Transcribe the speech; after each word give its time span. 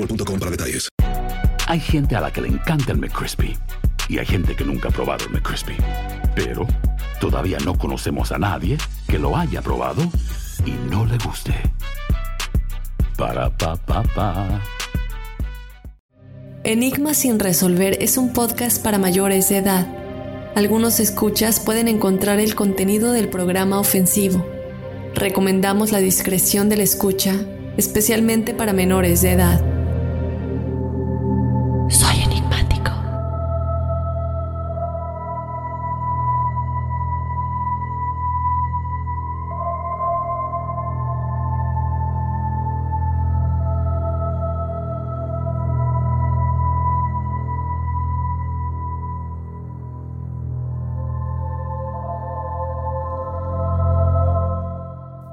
boostmobile.com 0.00 0.38
para 0.38 0.50
detalles. 0.50 0.88
Hay 1.66 1.80
gente 1.80 2.16
a 2.16 2.20
la 2.20 2.32
que 2.32 2.40
le 2.40 2.48
encanta 2.48 2.92
el 2.92 2.98
McCrispy 2.98 3.56
y 4.08 4.18
hay 4.18 4.26
gente 4.26 4.56
que 4.56 4.64
nunca 4.64 4.88
ha 4.88 4.92
probado 4.92 5.24
el 5.26 5.30
McCrispy. 5.30 5.76
Pero 6.34 6.66
todavía 7.20 7.58
no 7.64 7.78
conocemos 7.78 8.32
a 8.32 8.38
nadie 8.38 8.76
que 9.06 9.18
lo 9.18 9.36
haya 9.36 9.62
probado 9.62 10.02
y 10.64 10.72
no 10.90 11.06
le 11.06 11.16
guste. 11.18 11.54
Para 13.16 13.56
pa 13.56 13.76
pa 13.76 14.02
pa. 14.02 14.60
Enigma 16.64 17.14
sin 17.14 17.38
resolver 17.38 17.96
es 18.00 18.16
un 18.16 18.32
podcast 18.32 18.82
para 18.82 18.98
mayores 18.98 19.48
de 19.48 19.58
edad. 19.58 19.86
Algunos 20.56 20.98
escuchas 20.98 21.60
pueden 21.60 21.86
encontrar 21.86 22.40
el 22.40 22.54
contenido 22.54 23.12
del 23.12 23.28
programa 23.28 23.78
ofensivo. 23.78 24.44
Recomendamos 25.14 25.92
la 25.92 25.98
discreción 25.98 26.68
de 26.68 26.76
la 26.76 26.82
escucha, 26.82 27.34
especialmente 27.76 28.54
para 28.54 28.72
menores 28.72 29.22
de 29.22 29.32
edad. 29.32 29.79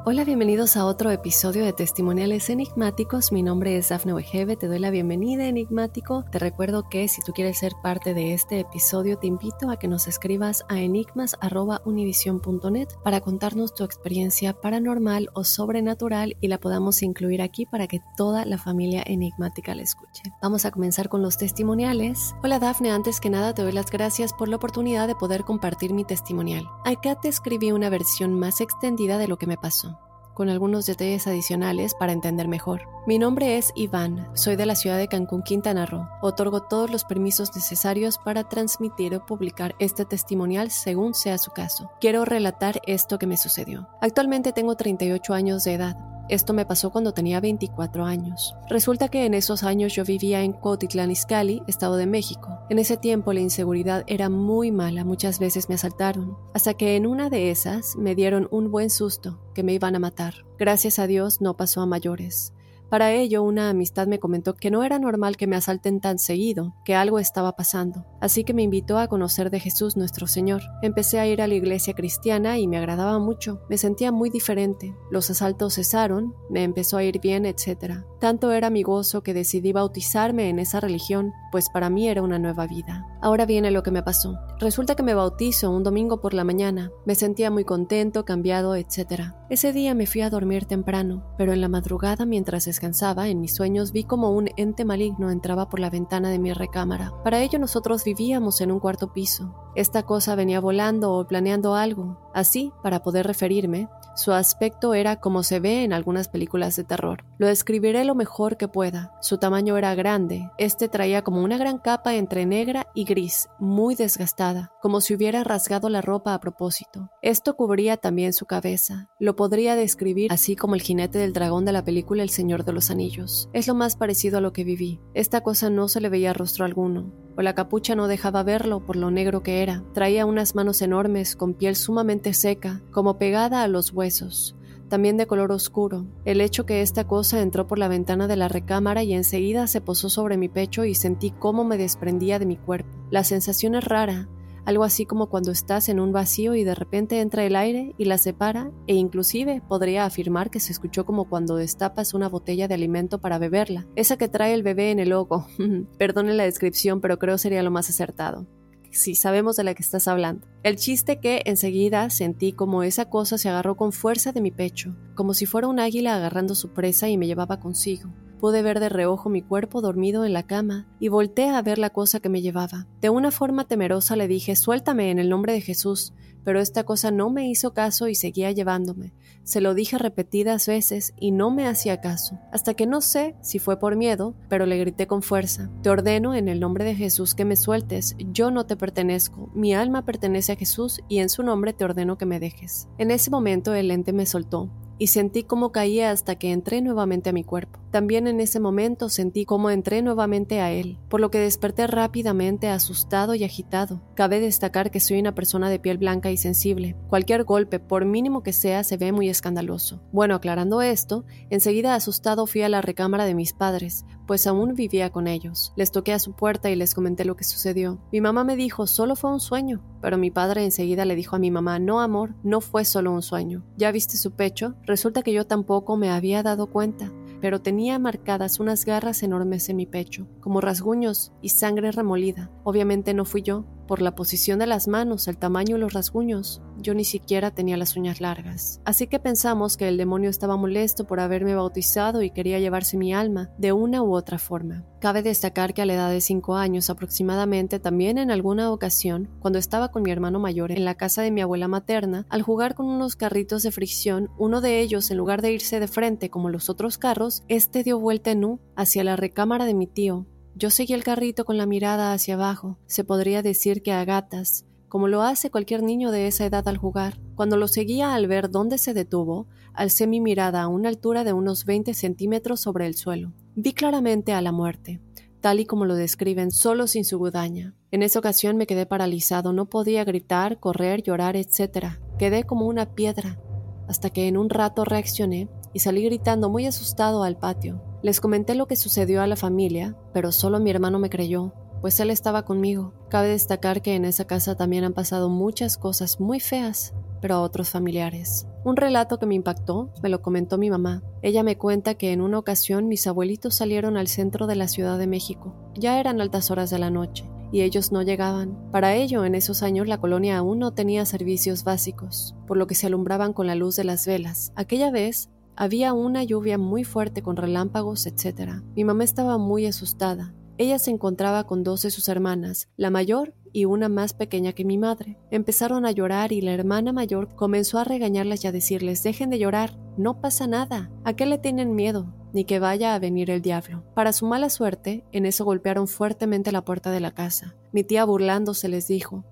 Hola, 0.10 0.24
bienvenidos 0.24 0.78
a 0.78 0.86
otro 0.86 1.12
episodio 1.12 1.66
de 1.66 1.74
Testimoniales 1.74 2.50
Enigmáticos. 2.50 3.34
Mi 3.34 3.44
nombre 3.44 3.76
es 3.76 3.90
Dafne 3.90 4.14
Wegebe, 4.14 4.56
te 4.56 4.68
doy 4.68 4.80
la 4.80 4.90
bienvenida 4.90 5.48
Enigmático. 5.48 6.24
Te 6.32 6.40
recuerdo 6.40 6.88
que 6.88 7.10
si 7.10 7.22
tú 7.22 7.34
quieres 7.34 7.58
ser 7.58 7.74
parte 7.84 8.14
de 8.14 8.34
este 8.34 8.62
episodio, 8.62 9.18
te 9.18 9.28
invito 9.28 9.70
a 9.70 9.76
que 9.76 9.90
nos 9.90 10.08
escribas 10.08 10.64
a 10.70 10.80
enigmas.univision.net 10.80 12.88
para 13.04 13.20
contarnos 13.20 13.74
tu 13.74 13.84
experiencia 13.84 14.54
paranormal 14.54 15.30
o 15.34 15.44
sobrenatural 15.44 16.38
y 16.40 16.48
la 16.48 16.58
podamos 16.58 17.04
incluir 17.04 17.42
aquí 17.42 17.66
para 17.66 17.88
que 17.88 18.00
toda 18.16 18.46
la 18.46 18.58
familia 18.58 19.04
enigmática 19.06 19.76
la 19.76 19.82
escuche. 19.82 20.24
Vamos 20.42 20.64
a 20.64 20.72
comenzar 20.72 21.10
con 21.10 21.22
los 21.22 21.38
testimoniales. 21.38 22.34
Hola 22.44 22.60
Dafne, 22.60 22.92
antes 22.92 23.20
que 23.20 23.30
nada 23.30 23.54
te 23.54 23.62
doy 23.62 23.74
las 23.74 23.92
gracias 23.92 24.32
por 24.32 24.48
la 24.48 24.56
oportunidad 24.56 25.06
de 25.06 25.16
poder 25.16 25.44
compartir 25.44 25.92
mi 25.92 26.06
testimonial. 26.06 26.66
Acá 26.86 27.20
te 27.20 27.28
escribí 27.28 27.74
una 27.74 27.90
versión 27.90 28.40
más 28.40 28.62
extendida 28.62 29.18
de 29.18 29.28
lo 29.28 29.38
que 29.38 29.48
me 29.48 29.58
pasó 29.58 29.97
con 30.38 30.50
algunos 30.50 30.86
detalles 30.86 31.26
adicionales 31.26 31.96
para 31.96 32.14
entender 32.14 32.48
mejor. 32.48 32.88
Mi 33.08 33.18
nombre 33.18 33.58
es 33.58 33.72
Iván, 33.74 34.30
soy 34.36 34.56
de 34.56 34.68
la 34.68 34.76
ciudad 34.76 35.00
de 35.00 35.08
Cancún, 35.08 35.42
Quintana 35.42 35.88
Roo. 35.88 36.08
Otorgo 36.22 36.62
todos 36.62 36.92
los 36.92 37.06
permisos 37.06 37.56
necesarios 37.56 38.20
para 38.20 38.44
transmitir 38.44 39.16
o 39.16 39.26
publicar 39.26 39.74
este 39.80 40.06
testimonial 40.06 40.70
según 40.70 41.16
sea 41.16 41.40
su 41.40 41.50
caso. 41.50 41.90
Quiero 42.00 42.24
relatar 42.24 42.80
esto 42.86 43.18
que 43.18 43.26
me 43.26 43.36
sucedió. 43.36 43.90
Actualmente 44.00 44.54
tengo 44.54 44.76
38 44.76 45.34
años 45.34 45.64
de 45.64 45.74
edad. 45.74 45.98
Esto 46.30 46.54
me 46.54 46.66
pasó 46.66 46.92
cuando 46.92 47.14
tenía 47.14 47.40
24 47.40 48.06
años. 48.06 48.56
Resulta 48.70 49.08
que 49.08 49.26
en 49.26 49.34
esos 49.34 49.64
años 49.64 49.96
yo 49.96 50.04
vivía 50.04 50.44
en 50.44 50.54
Cuautitlán 50.54 51.12
Izcalli, 51.12 51.62
Estado 51.68 51.96
de 51.96 52.06
México. 52.06 52.60
En 52.70 52.80
ese 52.80 52.98
tiempo 52.98 53.32
la 53.32 53.40
inseguridad 53.40 54.04
era 54.08 54.30
muy 54.30 54.72
mala, 54.72 55.06
muchas 55.06 55.40
veces 55.40 55.70
me 55.70 55.76
asaltaron, 55.76 56.38
hasta 56.54 56.74
que 56.74 56.96
en 56.96 57.08
una 57.08 57.30
de 57.30 57.52
esas 57.52 57.96
me 57.96 58.16
dieron 58.16 58.48
un 58.52 58.72
buen 58.72 58.90
susto, 58.90 59.40
que 59.54 59.64
me 59.64 59.74
iban 59.74 59.96
a 59.96 60.00
matar. 60.00 60.46
Gracias 60.58 61.00
a 61.00 61.08
Dios 61.08 61.40
no 61.40 61.56
pasó 61.56 61.82
a 61.82 61.86
mayores. 61.86 62.54
Para 62.90 63.12
ello, 63.12 63.44
una 63.44 63.70
amistad 63.70 64.08
me 64.08 64.20
comentó 64.20 64.56
que 64.56 64.72
no 64.72 64.84
era 64.84 64.98
normal 64.98 65.36
que 65.36 65.48
me 65.48 65.58
asalten 65.58 66.00
tan 66.00 66.20
seguido, 66.20 66.74
que 66.86 66.96
algo 66.96 67.20
estaba 67.20 67.56
pasando. 67.58 68.06
Así 68.22 68.46
que 68.46 68.54
me 68.54 68.64
invitó 68.64 68.98
a 68.98 69.08
conocer 69.08 69.50
de 69.50 69.60
Jesús 69.60 69.98
nuestro 69.98 70.26
Señor. 70.26 70.62
Empecé 70.82 71.20
a 71.20 71.28
ir 71.28 71.42
a 71.42 71.48
la 71.48 71.56
iglesia 71.56 71.94
cristiana 71.94 72.60
y 72.60 72.68
me 72.68 72.78
agradaba 72.78 73.20
mucho. 73.20 73.62
Me 73.70 73.78
sentía 73.78 74.12
muy 74.12 74.30
diferente. 74.30 74.96
Los 75.12 75.30
asaltos 75.30 75.76
cesaron, 75.76 76.34
me 76.50 76.64
empezó 76.64 76.98
a 76.98 77.04
ir 77.04 77.20
bien, 77.20 77.46
etc. 77.46 78.06
Tanto 78.20 78.52
era 78.52 78.70
mi 78.70 78.84
gozo 78.84 79.22
que 79.22 79.34
decidí 79.34 79.74
bautizarme 79.74 80.50
en 80.50 80.60
esa 80.60 80.80
religión, 80.80 81.34
pues 81.52 81.70
para 81.70 81.90
mí 81.90 82.08
era 82.08 82.22
una 82.22 82.40
nueva 82.40 82.68
vida. 82.68 83.06
Ahora 83.22 83.46
viene 83.46 83.72
lo 83.72 83.84
que 83.84 83.92
me 83.92 84.04
pasó. 84.04 84.38
Resulta 84.60 84.96
que 84.96 85.04
me 85.04 85.14
bautizo 85.14 85.72
un 85.72 85.84
domingo 85.84 86.22
por 86.22 86.34
la 86.34 86.44
mañana. 86.44 86.92
Me 87.06 87.16
sentía 87.16 87.52
muy 87.52 87.64
contento, 87.64 88.26
cambiado, 88.26 88.76
etc. 88.76 89.34
Ese 89.50 89.74
día 89.74 89.94
me 89.94 90.08
fui 90.08 90.22
a 90.22 90.30
dormir 90.30 90.66
temprano, 90.66 91.26
pero 91.38 91.54
en 91.54 91.62
la 91.62 91.68
madrugada 91.68 92.26
mientras 92.26 92.68
descansaba, 92.78 93.28
en 93.28 93.42
mis 93.42 93.56
sueños 93.56 93.92
vi 93.92 94.04
como 94.04 94.30
un 94.30 94.50
ente 94.56 94.86
maligno 94.86 95.32
entraba 95.32 95.68
por 95.68 95.80
la 95.80 95.90
ventana 95.90 96.30
de 96.30 96.38
mi 96.38 96.54
recámara. 96.54 97.12
Para 97.24 97.42
ello 97.42 97.58
nosotros 97.58 98.04
vivíamos 98.04 98.62
en 98.62 98.72
un 98.72 98.80
cuarto 98.80 99.12
piso. 99.14 99.56
Esta 99.74 100.04
cosa 100.04 100.36
venía 100.36 100.60
volando 100.60 101.12
o 101.14 101.26
planeando 101.26 101.74
algo. 101.74 102.20
Así, 102.38 102.72
para 102.84 103.02
poder 103.02 103.26
referirme, 103.26 103.90
su 104.16 104.32
aspecto 104.32 104.94
era 104.94 105.16
como 105.16 105.42
se 105.42 105.60
ve 105.60 105.84
en 105.84 105.92
algunas 105.92 106.28
películas 106.28 106.76
de 106.76 106.84
terror. 106.84 107.26
Lo 107.40 107.48
describiré 107.48 108.06
lo 108.06 108.14
mejor 108.14 108.58
que 108.58 108.68
pueda. 108.68 109.12
Su 109.22 109.40
tamaño 109.40 109.76
era 109.76 109.96
grande. 109.96 110.48
Este 110.60 110.88
traía 110.88 111.24
como 111.24 111.42
una 111.42 111.58
gran 111.58 111.80
capa 111.80 112.14
entre 112.14 112.46
negra 112.46 112.86
y 112.94 113.06
gris, 113.06 113.50
muy 113.58 113.96
desgastada, 113.96 114.72
como 114.84 115.02
si 115.02 115.16
hubiera 115.16 115.44
rasgado 115.44 115.90
la 115.90 116.02
ropa 116.02 116.36
a 116.36 116.40
propósito. 116.40 117.10
Esto 117.24 117.56
cubría 117.56 117.98
también 117.98 118.34
su 118.34 118.46
cabeza. 118.46 119.10
Lo 119.20 119.36
podría 119.36 119.76
describir 119.76 120.32
así 120.32 120.56
como 120.56 120.76
el 120.76 120.84
jinete 120.84 121.18
del 121.18 121.34
dragón 121.34 121.66
de 121.66 121.72
la 121.72 121.84
película 121.84 122.22
El 122.22 122.30
Señor 122.30 122.66
de 122.66 122.74
los 122.74 122.92
Anillos. 122.92 123.50
Es 123.52 123.68
lo 123.68 123.74
más 123.74 123.96
parecido 123.96 124.38
a 124.38 124.42
lo 124.42 124.54
que 124.54 124.64
viví. 124.64 125.02
Esta 125.16 125.42
cosa 125.42 125.72
no 125.72 125.88
se 125.88 126.02
le 126.02 126.10
veía 126.10 126.34
rostro 126.34 126.66
alguno, 126.66 127.12
o 127.38 127.42
la 127.42 127.56
capucha 127.56 127.96
no 127.96 128.08
dejaba 128.08 128.44
verlo 128.44 128.80
por 128.82 128.96
lo 128.96 129.12
negro 129.12 129.44
que 129.44 129.62
era. 129.62 129.84
Traía 129.94 130.26
unas 130.26 130.56
manos 130.56 130.82
enormes 130.82 131.36
con 131.36 131.54
piel 131.54 131.76
sumamente 131.76 132.34
seca, 132.34 132.82
como 132.92 133.18
pegada 133.18 133.64
a 133.64 133.68
los 133.68 133.94
huesos 133.94 134.58
también 134.88 135.18
de 135.18 135.28
color 135.28 135.52
oscuro. 135.52 136.06
El 136.26 136.42
hecho 136.42 136.66
que 136.66 136.82
esta 136.82 137.06
cosa 137.06 137.42
entró 137.42 137.68
por 137.68 137.78
la 137.78 137.88
ventana 137.88 138.28
de 138.28 138.36
la 138.36 138.48
recámara 138.48 139.04
y 139.04 139.14
enseguida 139.14 139.68
se 139.68 139.82
posó 139.82 140.10
sobre 140.10 140.38
mi 140.38 140.50
pecho 140.50 140.86
y 140.86 140.96
sentí 140.96 141.32
cómo 141.32 141.64
me 141.64 141.78
desprendía 141.78 142.40
de 142.40 142.46
mi 142.46 142.58
cuerpo. 142.58 142.90
La 143.12 143.24
sensación 143.24 143.76
es 143.76 143.84
rara, 143.84 144.28
algo 144.68 144.84
así 144.84 145.06
como 145.06 145.30
cuando 145.30 145.52
estás 145.52 145.88
en 145.88 146.02
un 146.02 146.12
vacío 146.12 146.54
y 146.54 146.66
de 146.66 146.76
repente 146.76 147.22
entra 147.22 147.46
el 147.46 147.56
aire 147.56 147.96
y 147.98 148.04
la 148.04 148.18
separa, 148.18 148.70
e 148.86 148.96
inclusive 148.96 149.62
podría 149.66 150.04
afirmar 150.04 150.50
que 150.50 150.60
se 150.60 150.74
escuchó 150.74 151.06
como 151.06 151.30
cuando 151.30 151.56
destapas 151.56 152.14
una 152.14 152.28
botella 152.28 152.68
de 152.68 152.74
alimento 152.74 153.22
para 153.22 153.40
beberla, 153.40 153.88
esa 153.96 154.18
que 154.18 154.28
trae 154.28 154.54
el 154.54 154.64
bebé 154.64 154.92
en 154.92 155.00
el 155.00 155.14
ojo. 155.14 155.48
Perdone 155.98 156.34
la 156.34 156.44
descripción, 156.44 157.00
pero 157.00 157.18
creo 157.18 157.38
sería 157.38 157.64
lo 157.64 157.72
más 157.72 157.90
acertado 157.90 158.46
si 158.92 159.16
sabemos 159.16 159.56
de 159.56 159.64
la 159.64 159.76
que 159.76 159.84
estás 159.84 160.08
hablando. 160.08 160.48
El 160.64 160.78
chiste 160.78 161.20
que 161.20 161.44
enseguida 161.46 162.10
sentí 162.10 162.52
como 162.52 162.84
esa 162.84 163.10
cosa 163.10 163.38
se 163.38 163.48
agarró 163.48 163.78
con 163.78 163.92
fuerza 163.92 164.32
de 164.32 164.42
mi 164.42 164.50
pecho, 164.50 164.96
como 165.14 165.34
si 165.34 165.46
fuera 165.46 165.68
un 165.68 165.80
águila 165.80 166.16
agarrando 166.16 166.56
su 166.56 166.70
presa 166.70 167.08
y 167.08 167.18
me 167.18 167.28
llevaba 167.28 167.60
consigo. 167.60 168.10
Pude 168.40 168.62
ver 168.62 168.80
de 168.80 168.90
reojo 168.90 169.30
mi 169.30 169.42
cuerpo 169.42 169.82
dormido 169.82 170.24
en 170.26 170.34
la 170.34 170.44
cama 170.44 170.88
y 171.00 171.08
volteé 171.08 171.50
a 171.50 171.62
ver 171.62 171.80
la 171.80 171.90
cosa 171.90 172.20
que 172.20 172.30
me 172.30 172.42
llevaba. 172.42 172.88
De 173.02 173.10
una 173.10 173.32
forma 173.32 173.66
temerosa 173.66 174.16
le 174.16 174.28
dije, 174.28 174.56
suéltame 174.56 175.10
en 175.10 175.20
el 175.20 175.30
nombre 175.30 175.54
de 175.54 175.62
Jesús, 175.62 176.14
pero 176.48 176.62
esta 176.62 176.86
cosa 176.86 177.12
no 177.12 177.30
me 177.30 177.50
hizo 177.50 177.74
caso 177.74 178.08
y 178.08 178.16
seguía 178.16 178.52
llevándome. 178.52 179.12
Se 179.44 179.60
lo 179.60 179.74
dije 179.74 179.98
repetidas 179.98 180.66
veces 180.66 181.14
y 181.20 181.32
no 181.32 181.52
me 181.52 181.68
hacía 181.68 182.00
caso, 182.00 182.40
hasta 182.54 182.74
que 182.74 182.86
no 182.86 183.02
sé 183.02 183.36
si 183.42 183.60
fue 183.60 183.80
por 183.80 183.98
miedo, 183.98 184.34
pero 184.48 184.66
le 184.66 184.78
grité 184.78 185.08
con 185.08 185.24
fuerza, 185.24 185.70
te 185.82 185.90
ordeno 185.90 186.36
en 186.36 186.48
el 186.48 186.62
nombre 186.62 186.86
de 186.86 186.96
Jesús 186.96 187.36
que 187.36 187.44
me 187.44 187.58
sueltes, 187.58 188.16
yo 188.32 188.50
no 188.50 188.66
te 188.66 188.78
pertenezco, 188.78 189.52
mi 189.56 189.74
alma 189.74 190.06
pertenece 190.06 190.54
a 190.54 190.56
Jesús 190.56 191.02
y 191.10 191.20
en 191.20 191.28
su 191.28 191.44
nombre 191.44 191.74
te 191.74 191.84
ordeno 191.84 192.18
que 192.18 192.26
me 192.26 192.40
dejes. 192.40 192.88
En 192.98 193.12
ese 193.12 193.30
momento 193.30 193.74
el 193.74 193.92
ente 193.92 194.14
me 194.14 194.26
soltó, 194.26 194.70
y 195.00 195.08
sentí 195.08 195.44
cómo 195.44 195.72
caía 195.72 196.12
hasta 196.12 196.36
que 196.36 196.52
entré 196.52 196.82
nuevamente 196.82 197.30
a 197.30 197.34
mi 197.34 197.44
cuerpo. 197.44 197.80
También 197.92 198.28
en 198.28 198.40
ese 198.40 198.60
momento 198.60 199.10
sentí 199.10 199.46
cómo 199.46 199.70
entré 199.70 200.02
nuevamente 200.02 200.60
a 200.60 200.72
él, 200.72 200.98
por 201.10 201.20
lo 201.20 201.32
que 201.32 201.40
desperté 201.40 201.88
rápidamente 201.88 202.68
asustado 202.68 203.36
y 203.36 203.44
agitado. 203.44 204.02
Cabe 204.16 204.40
destacar 204.40 204.92
que 204.92 205.00
soy 205.00 205.20
una 205.20 205.36
persona 205.36 205.70
de 205.70 205.80
piel 205.80 205.98
blanca 205.98 206.32
y 206.32 206.38
sensible. 206.38 206.96
Cualquier 207.08 207.44
golpe, 207.44 207.80
por 207.80 208.06
mínimo 208.06 208.44
que 208.44 208.54
sea, 208.54 208.84
se 208.84 208.98
ve 208.98 209.12
muy 209.12 209.30
escandaloso. 209.30 210.02
Bueno, 210.12 210.36
aclarando 210.36 210.82
esto, 210.82 211.26
enseguida 211.50 211.96
asustado 211.96 212.46
fui 212.46 212.62
a 212.62 212.70
la 212.70 212.82
recámara 212.82 213.26
de 213.26 213.36
mis 213.36 213.54
padres, 213.54 214.06
pues 214.28 214.46
aún 214.46 214.76
vivía 214.76 215.10
con 215.10 215.28
ellos. 215.28 215.74
Les 215.76 215.92
toqué 215.92 216.14
a 216.14 216.20
su 216.20 216.34
puerta 216.34 216.70
y 216.70 216.76
les 216.76 216.94
comenté 216.94 217.26
lo 217.26 217.36
que 217.36 217.44
sucedió. 217.44 218.00
Mi 218.12 218.22
mamá 218.22 218.44
me 218.44 218.56
dijo, 218.56 218.86
solo 218.86 219.16
fue 219.16 219.32
un 219.32 219.40
sueño, 219.40 219.82
pero 220.02 220.18
mi 220.18 220.30
padre 220.30 220.64
enseguida 220.64 221.06
le 221.06 221.16
dijo 221.16 221.36
a 221.36 221.40
mi 221.40 221.50
mamá, 221.50 221.80
no 221.80 222.02
amor, 222.02 222.36
no 222.44 222.62
fue 222.62 222.86
solo 222.86 223.12
un 223.12 223.24
sueño. 223.24 223.64
¿Ya 223.78 223.92
viste 223.92 224.18
su 224.18 224.32
pecho? 224.32 224.76
Resulta 224.84 225.24
que 225.24 225.34
yo 225.34 225.48
tampoco 225.48 225.98
me 225.98 226.12
había 226.12 226.44
dado 226.44 226.68
cuenta 226.68 227.12
pero 227.42 227.62
tenía 227.62 228.00
marcadas 228.00 228.60
unas 228.60 228.86
garras 228.86 229.24
enormes 229.24 229.70
en 229.70 229.78
mi 229.78 229.86
pecho, 229.86 230.28
como 230.40 230.62
rasguños 230.62 231.34
y 231.42 231.50
sangre 231.50 231.92
remolida. 231.92 232.50
Obviamente 232.64 233.14
no 233.14 233.26
fui 233.26 233.42
yo, 233.42 233.66
por 233.88 234.02
la 234.02 234.16
posición 234.16 234.60
de 234.60 234.68
las 234.68 234.88
manos, 234.88 235.28
el 235.28 235.38
tamaño 235.38 235.76
de 235.76 235.82
los 235.82 235.94
rasguños, 235.94 236.62
yo 236.82 236.94
ni 236.94 237.06
siquiera 237.06 237.52
tenía 237.52 237.78
las 237.78 237.96
uñas 237.96 238.22
largas. 238.22 238.82
Así 238.86 239.08
que 239.08 239.20
pensamos 239.20 239.78
que 239.78 239.88
el 239.88 239.98
demonio 239.98 240.30
estaba 240.30 240.58
molesto 240.58 241.06
por 241.06 241.20
haberme 241.20 241.56
bautizado 241.56 242.22
y 242.22 242.32
quería 242.32 242.60
llevarse 242.60 242.98
mi 242.98 243.14
alma 243.14 243.50
de 243.58 243.72
una 243.72 244.04
u 244.04 244.14
otra 244.16 244.40
forma. 244.40 244.86
Cabe 245.00 245.22
destacar 245.22 245.74
que 245.74 245.82
a 245.82 245.86
la 245.86 245.94
edad 245.94 246.10
de 246.10 246.22
5 246.22 246.56
años 246.56 246.90
aproximadamente, 246.90 247.80
también 247.80 248.18
en 248.18 248.32
alguna 248.32 248.72
ocasión, 248.72 249.30
cuando 249.40 249.60
estaba 249.60 249.90
con 249.92 250.04
mi 250.04 250.12
hermano 250.12 250.40
mayor 250.40 250.72
en 250.72 250.86
la 250.86 250.96
casa 250.96 251.22
de 251.22 251.32
mi 251.32 251.42
abuela 251.42 251.68
materna, 251.68 252.26
al 252.30 252.42
jugar 252.42 252.74
con 252.74 252.88
unos 252.88 253.16
carritos 253.16 253.64
de 253.64 253.72
fricción, 253.72 254.30
uno 254.38 254.62
de 254.62 254.80
ellos, 254.80 255.12
en 255.12 255.18
lugar 255.18 255.42
de 255.42 255.52
irse 255.52 255.80
de 255.80 255.88
frente 255.88 256.30
como 256.30 256.50
los 256.50 256.70
otros 256.70 256.98
carros, 256.98 257.44
este 257.48 257.84
dio 257.84 258.00
vuelta 258.00 258.32
en 258.32 258.46
U 258.46 258.60
hacia 258.76 259.04
la 259.04 259.16
recámara 259.16 259.66
de 259.66 259.74
mi 259.74 259.88
tío, 259.88 260.26
yo 260.60 260.72
seguí 260.72 260.94
el 260.94 261.04
carrito 261.04 261.46
con 261.46 261.58
la 261.58 261.68
mirada 261.68 262.14
hacia 262.14 262.34
abajo, 262.34 262.80
se 262.88 263.04
podría 263.04 263.44
decir 263.44 263.84
que 263.84 263.92
a 263.92 264.04
gatas, 264.06 264.66
como 264.90 265.08
lo 265.08 265.22
hace 265.22 265.50
cualquier 265.50 265.84
niño 265.84 266.12
de 266.12 266.28
esa 266.28 266.46
edad 266.46 266.68
al 266.68 266.78
jugar. 266.78 267.20
Cuando 267.36 267.58
lo 267.58 267.68
seguía 267.68 268.14
al 268.14 268.28
ver 268.28 268.50
dónde 268.50 268.78
se 268.78 268.94
detuvo, 268.94 269.48
alcé 269.74 270.08
mi 270.08 270.20
mirada 270.20 270.62
a 270.64 270.68
una 270.68 270.90
altura 270.90 271.24
de 271.24 271.34
unos 271.34 271.66
20 271.66 271.94
centímetros 271.94 272.62
sobre 272.62 272.88
el 272.88 272.96
suelo. 272.96 273.34
Vi 273.56 273.74
claramente 273.74 274.34
a 274.34 274.42
la 274.42 274.52
muerte, 274.52 275.02
tal 275.42 275.60
y 275.60 275.66
como 275.66 275.86
lo 275.86 275.96
describen, 275.96 276.52
solo 276.52 276.88
sin 276.88 277.06
su 277.06 277.18
gudaña. 277.18 277.76
En 277.92 278.04
esa 278.04 278.20
ocasión 278.20 278.58
me 278.58 278.68
quedé 278.68 278.86
paralizado, 278.86 279.54
no 279.54 279.66
podía 279.70 280.04
gritar, 280.04 280.60
correr, 280.60 281.04
llorar, 281.04 281.36
etc. 281.36 282.00
Quedé 282.18 282.44
como 282.44 282.66
una 282.66 282.94
piedra, 282.94 283.40
hasta 283.88 284.10
que 284.10 284.28
en 284.28 284.38
un 284.38 284.50
rato 284.50 284.84
reaccioné 284.86 285.50
y 285.74 285.80
salí 285.80 286.04
gritando 286.04 286.50
muy 286.50 286.66
asustado 286.66 287.24
al 287.24 287.38
patio. 287.38 287.82
Les 288.04 288.20
comenté 288.22 288.56
lo 288.56 288.68
que 288.68 288.76
sucedió 288.76 289.22
a 289.22 289.28
la 289.28 289.36
familia, 289.36 289.96
pero 290.14 290.32
solo 290.32 290.60
mi 290.60 290.70
hermano 290.70 291.00
me 291.00 291.10
creyó, 291.10 291.54
pues 291.82 292.00
él 292.00 292.10
estaba 292.10 292.46
conmigo. 292.46 292.94
Cabe 293.10 293.30
destacar 293.30 293.82
que 293.82 293.96
en 293.96 294.06
esa 294.06 294.26
casa 294.26 294.56
también 294.56 294.84
han 294.84 294.94
pasado 294.94 295.30
muchas 295.30 295.78
cosas 295.78 296.20
muy 296.20 296.40
feas, 296.40 296.94
pero 297.22 297.36
a 297.36 297.42
otros 297.42 297.70
familiares. 297.70 298.48
Un 298.64 298.76
relato 298.76 299.20
que 299.20 299.26
me 299.26 299.36
impactó 299.36 299.92
me 300.04 300.10
lo 300.10 300.22
comentó 300.22 300.58
mi 300.58 300.70
mamá. 300.70 301.04
Ella 301.22 301.44
me 301.44 301.58
cuenta 301.58 301.96
que 301.96 302.12
en 302.12 302.22
una 302.22 302.40
ocasión 302.40 302.88
mis 302.88 303.08
abuelitos 303.08 303.56
salieron 303.56 303.98
al 303.98 304.08
centro 304.08 304.48
de 304.48 304.56
la 304.56 304.68
Ciudad 304.68 304.98
de 304.98 305.08
México. 305.08 305.56
Ya 305.76 306.00
eran 306.00 306.22
altas 306.22 306.52
horas 306.52 306.70
de 306.70 306.80
la 306.80 306.90
noche 306.90 307.30
y 307.52 307.62
ellos 307.62 307.92
no 307.92 308.02
llegaban. 308.02 308.58
Para 308.72 308.96
ello, 308.96 309.26
en 309.26 309.36
esos 309.36 309.64
años 309.64 309.88
la 309.88 310.00
colonia 310.00 310.38
aún 310.38 310.60
no 310.60 310.74
tenía 310.74 311.06
servicios 311.06 311.64
básicos, 311.64 312.36
por 312.46 312.58
lo 312.58 312.68
que 312.68 312.76
se 312.76 312.88
alumbraban 312.88 313.34
con 313.34 313.48
la 313.48 313.56
luz 313.56 313.76
de 313.76 313.84
las 313.84 314.06
velas. 314.06 314.52
Aquella 314.56 314.92
vez 314.92 315.30
había 315.56 315.94
una 315.94 316.24
lluvia 316.24 316.58
muy 316.58 316.84
fuerte 316.84 317.24
con 317.24 317.36
relámpagos, 317.36 318.06
etc. 318.06 318.62
Mi 318.76 318.84
mamá 318.84 319.04
estaba 319.04 319.38
muy 319.38 319.66
asustada. 319.66 320.34
Ella 320.60 320.80
se 320.80 320.90
encontraba 320.90 321.46
con 321.46 321.64
dos 321.64 321.84
de 321.84 321.92
sus 321.92 322.10
hermanas, 322.10 322.68
la 322.78 322.90
mayor 322.90 323.36
y 323.54 323.66
una 323.66 323.90
más 323.90 324.14
pequeña 324.14 324.54
que 324.54 324.66
mi 324.66 324.80
madre. 324.80 325.20
Empezaron 325.30 325.86
a 325.86 325.92
llorar 325.92 326.32
y 326.32 326.42
la 326.42 326.54
hermana 326.54 326.94
mayor 326.94 327.36
comenzó 327.36 327.78
a 327.78 327.84
regañarlas 327.84 328.44
y 328.44 328.48
a 328.48 328.52
decirles 328.52 329.04
dejen 329.04 329.30
de 329.30 329.38
llorar, 329.38 329.78
no 329.98 330.20
pasa 330.20 330.48
nada, 330.48 330.92
¿a 331.04 331.14
qué 331.14 331.28
le 331.28 331.38
tienen 331.38 331.76
miedo? 331.76 332.12
Ni 332.34 332.44
que 332.44 332.58
vaya 332.58 332.96
a 332.96 333.00
venir 333.00 333.30
el 333.30 333.44
diablo. 333.44 333.84
Para 333.94 334.14
su 334.14 334.26
mala 334.26 334.50
suerte, 334.50 335.06
en 335.12 335.28
eso 335.28 335.46
golpearon 335.46 335.88
fuertemente 335.88 336.52
la 336.52 336.66
puerta 336.66 336.90
de 336.92 337.02
la 337.02 337.12
casa. 337.12 337.56
Mi 337.72 337.84
tía 337.84 338.04
burlándose 338.04 338.68
les 338.68 338.88
dijo, 338.88 339.26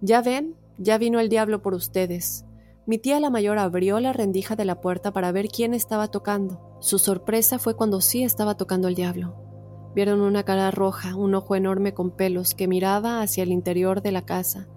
Ya 0.00 0.22
ven, 0.22 0.54
ya 0.78 0.98
vino 0.98 1.18
el 1.18 1.28
diablo 1.28 1.62
por 1.62 1.74
ustedes. 1.74 2.44
Mi 2.86 2.98
tía 2.98 3.18
la 3.18 3.30
mayor 3.30 3.58
abrió 3.58 3.98
la 3.98 4.12
rendija 4.12 4.54
de 4.54 4.64
la 4.64 4.80
puerta 4.80 5.12
para 5.12 5.32
ver 5.32 5.48
quién 5.48 5.74
estaba 5.74 6.08
tocando. 6.08 6.78
Su 6.80 6.98
sorpresa 6.98 7.58
fue 7.58 7.74
cuando 7.74 8.00
sí 8.00 8.22
estaba 8.22 8.56
tocando 8.56 8.88
el 8.88 8.94
diablo. 8.94 9.49
Vieron 9.94 10.20
una 10.20 10.44
cara 10.44 10.70
roja, 10.70 11.16
un 11.16 11.34
ojo 11.34 11.56
enorme 11.56 11.94
con 11.94 12.10
pelos 12.10 12.54
que 12.54 12.68
miraba 12.68 13.22
hacia 13.22 13.42
el 13.42 13.52
interior 13.52 14.02
de 14.02 14.12
la 14.12 14.22
casa. 14.22 14.68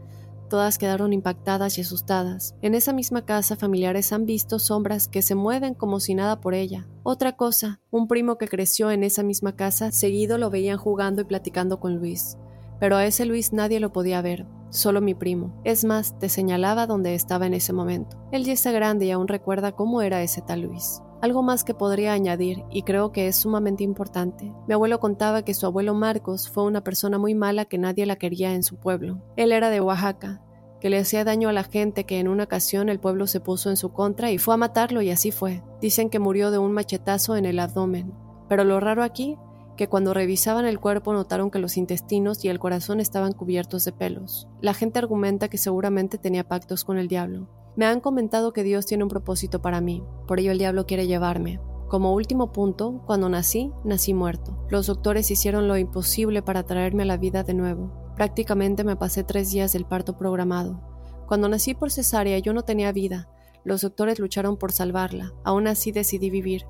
Todas 0.49 0.77
quedaron 0.77 1.13
impactadas 1.13 1.77
y 1.77 1.81
asustadas. 1.81 2.55
En 2.61 2.75
esa 2.75 2.93
misma 2.93 3.25
casa 3.25 3.55
familiares 3.55 4.13
han 4.13 4.25
visto 4.25 4.59
sombras 4.59 5.07
que 5.07 5.21
se 5.21 5.35
mueven 5.35 5.73
como 5.73 5.99
si 5.99 6.15
nada 6.15 6.41
por 6.41 6.53
ella. 6.53 6.87
Otra 7.03 7.35
cosa, 7.35 7.81
un 7.89 8.07
primo 8.07 8.37
que 8.37 8.47
creció 8.47 8.91
en 8.91 9.03
esa 9.03 9.23
misma 9.23 9.55
casa, 9.55 9.91
seguido 9.91 10.37
lo 10.37 10.49
veían 10.49 10.77
jugando 10.77 11.21
y 11.21 11.25
platicando 11.25 11.79
con 11.79 11.95
Luis. 11.95 12.37
Pero 12.79 12.97
a 12.97 13.05
ese 13.05 13.25
Luis 13.25 13.53
nadie 13.53 13.79
lo 13.79 13.93
podía 13.93 14.21
ver 14.21 14.45
solo 14.73 15.01
mi 15.01 15.13
primo. 15.13 15.53
Es 15.63 15.85
más, 15.85 16.17
te 16.19 16.29
señalaba 16.29 16.87
dónde 16.87 17.15
estaba 17.15 17.45
en 17.45 17.53
ese 17.53 17.73
momento. 17.73 18.17
Él 18.31 18.43
ya 18.43 18.53
está 18.53 18.71
grande 18.71 19.05
y 19.05 19.11
aún 19.11 19.27
recuerda 19.27 19.73
cómo 19.73 20.01
era 20.01 20.23
ese 20.23 20.41
tal 20.41 20.61
Luis. 20.61 21.01
Algo 21.23 21.41
más 21.41 21.63
que 21.63 21.73
podría 21.73 22.11
añadir, 22.11 22.65
y 22.69 22.81
creo 22.83 23.13
que 23.13 23.29
es 23.29 23.37
sumamente 23.37 23.81
importante. 23.81 24.53
Mi 24.67 24.73
abuelo 24.73 24.99
contaba 24.99 25.45
que 25.45 25.53
su 25.53 25.65
abuelo 25.65 25.93
Marcos 25.93 26.49
fue 26.49 26.65
una 26.65 26.83
persona 26.83 27.17
muy 27.17 27.33
mala 27.33 27.63
que 27.63 27.77
nadie 27.77 28.05
la 28.05 28.17
quería 28.17 28.53
en 28.53 28.61
su 28.61 28.75
pueblo. 28.75 29.21
Él 29.37 29.53
era 29.53 29.69
de 29.69 29.79
Oaxaca, 29.79 30.41
que 30.81 30.89
le 30.89 30.99
hacía 30.99 31.23
daño 31.23 31.47
a 31.47 31.53
la 31.53 31.63
gente 31.63 32.03
que 32.03 32.19
en 32.19 32.27
una 32.27 32.43
ocasión 32.43 32.89
el 32.89 32.99
pueblo 32.99 33.25
se 33.27 33.39
puso 33.39 33.69
en 33.69 33.77
su 33.77 33.93
contra 33.93 34.31
y 34.31 34.37
fue 34.37 34.55
a 34.55 34.57
matarlo 34.57 35.01
y 35.01 35.11
así 35.11 35.31
fue. 35.31 35.63
Dicen 35.79 36.09
que 36.09 36.19
murió 36.19 36.51
de 36.51 36.57
un 36.57 36.73
machetazo 36.73 37.37
en 37.37 37.45
el 37.45 37.59
abdomen. 37.59 38.13
Pero 38.49 38.65
lo 38.65 38.81
raro 38.81 39.01
aquí 39.01 39.37
que 39.77 39.87
cuando 39.87 40.13
revisaban 40.13 40.65
el 40.65 40.81
cuerpo 40.81 41.13
notaron 41.13 41.51
que 41.51 41.59
los 41.59 41.77
intestinos 41.77 42.43
y 42.43 42.49
el 42.49 42.59
corazón 42.59 42.99
estaban 42.99 43.31
cubiertos 43.31 43.85
de 43.85 43.93
pelos. 43.93 44.49
La 44.59 44.73
gente 44.73 44.99
argumenta 44.99 45.47
que 45.47 45.57
seguramente 45.57 46.17
tenía 46.17 46.45
pactos 46.49 46.83
con 46.83 46.97
el 46.97 47.07
diablo. 47.07 47.47
Me 47.75 47.85
han 47.87 48.01
comentado 48.01 48.53
que 48.53 48.63
Dios 48.63 48.85
tiene 48.85 49.03
un 49.03 49.09
propósito 49.09 49.61
para 49.61 49.81
mí, 49.81 50.03
por 50.27 50.39
ello 50.39 50.51
el 50.51 50.59
diablo 50.59 50.85
quiere 50.85 51.07
llevarme. 51.07 51.59
Como 51.87 52.13
último 52.13 52.51
punto, 52.51 53.01
cuando 53.05 53.29
nací, 53.29 53.71
nací 53.83 54.13
muerto. 54.13 54.57
Los 54.69 54.87
doctores 54.87 55.29
hicieron 55.31 55.67
lo 55.67 55.77
imposible 55.77 56.41
para 56.41 56.63
traerme 56.63 57.03
a 57.03 57.07
la 57.07 57.17
vida 57.17 57.43
de 57.43 57.53
nuevo. 57.53 58.13
Prácticamente 58.15 58.83
me 58.83 58.95
pasé 58.95 59.23
tres 59.23 59.51
días 59.51 59.73
del 59.73 59.85
parto 59.85 60.17
programado. 60.17 60.81
Cuando 61.27 61.49
nací 61.49 61.73
por 61.73 61.91
cesárea 61.91 62.37
yo 62.39 62.53
no 62.53 62.63
tenía 62.63 62.91
vida. 62.91 63.27
Los 63.63 63.81
doctores 63.81 64.19
lucharon 64.19 64.57
por 64.57 64.71
salvarla. 64.71 65.33
Aún 65.43 65.67
así 65.67 65.91
decidí 65.91 66.29
vivir. 66.29 66.65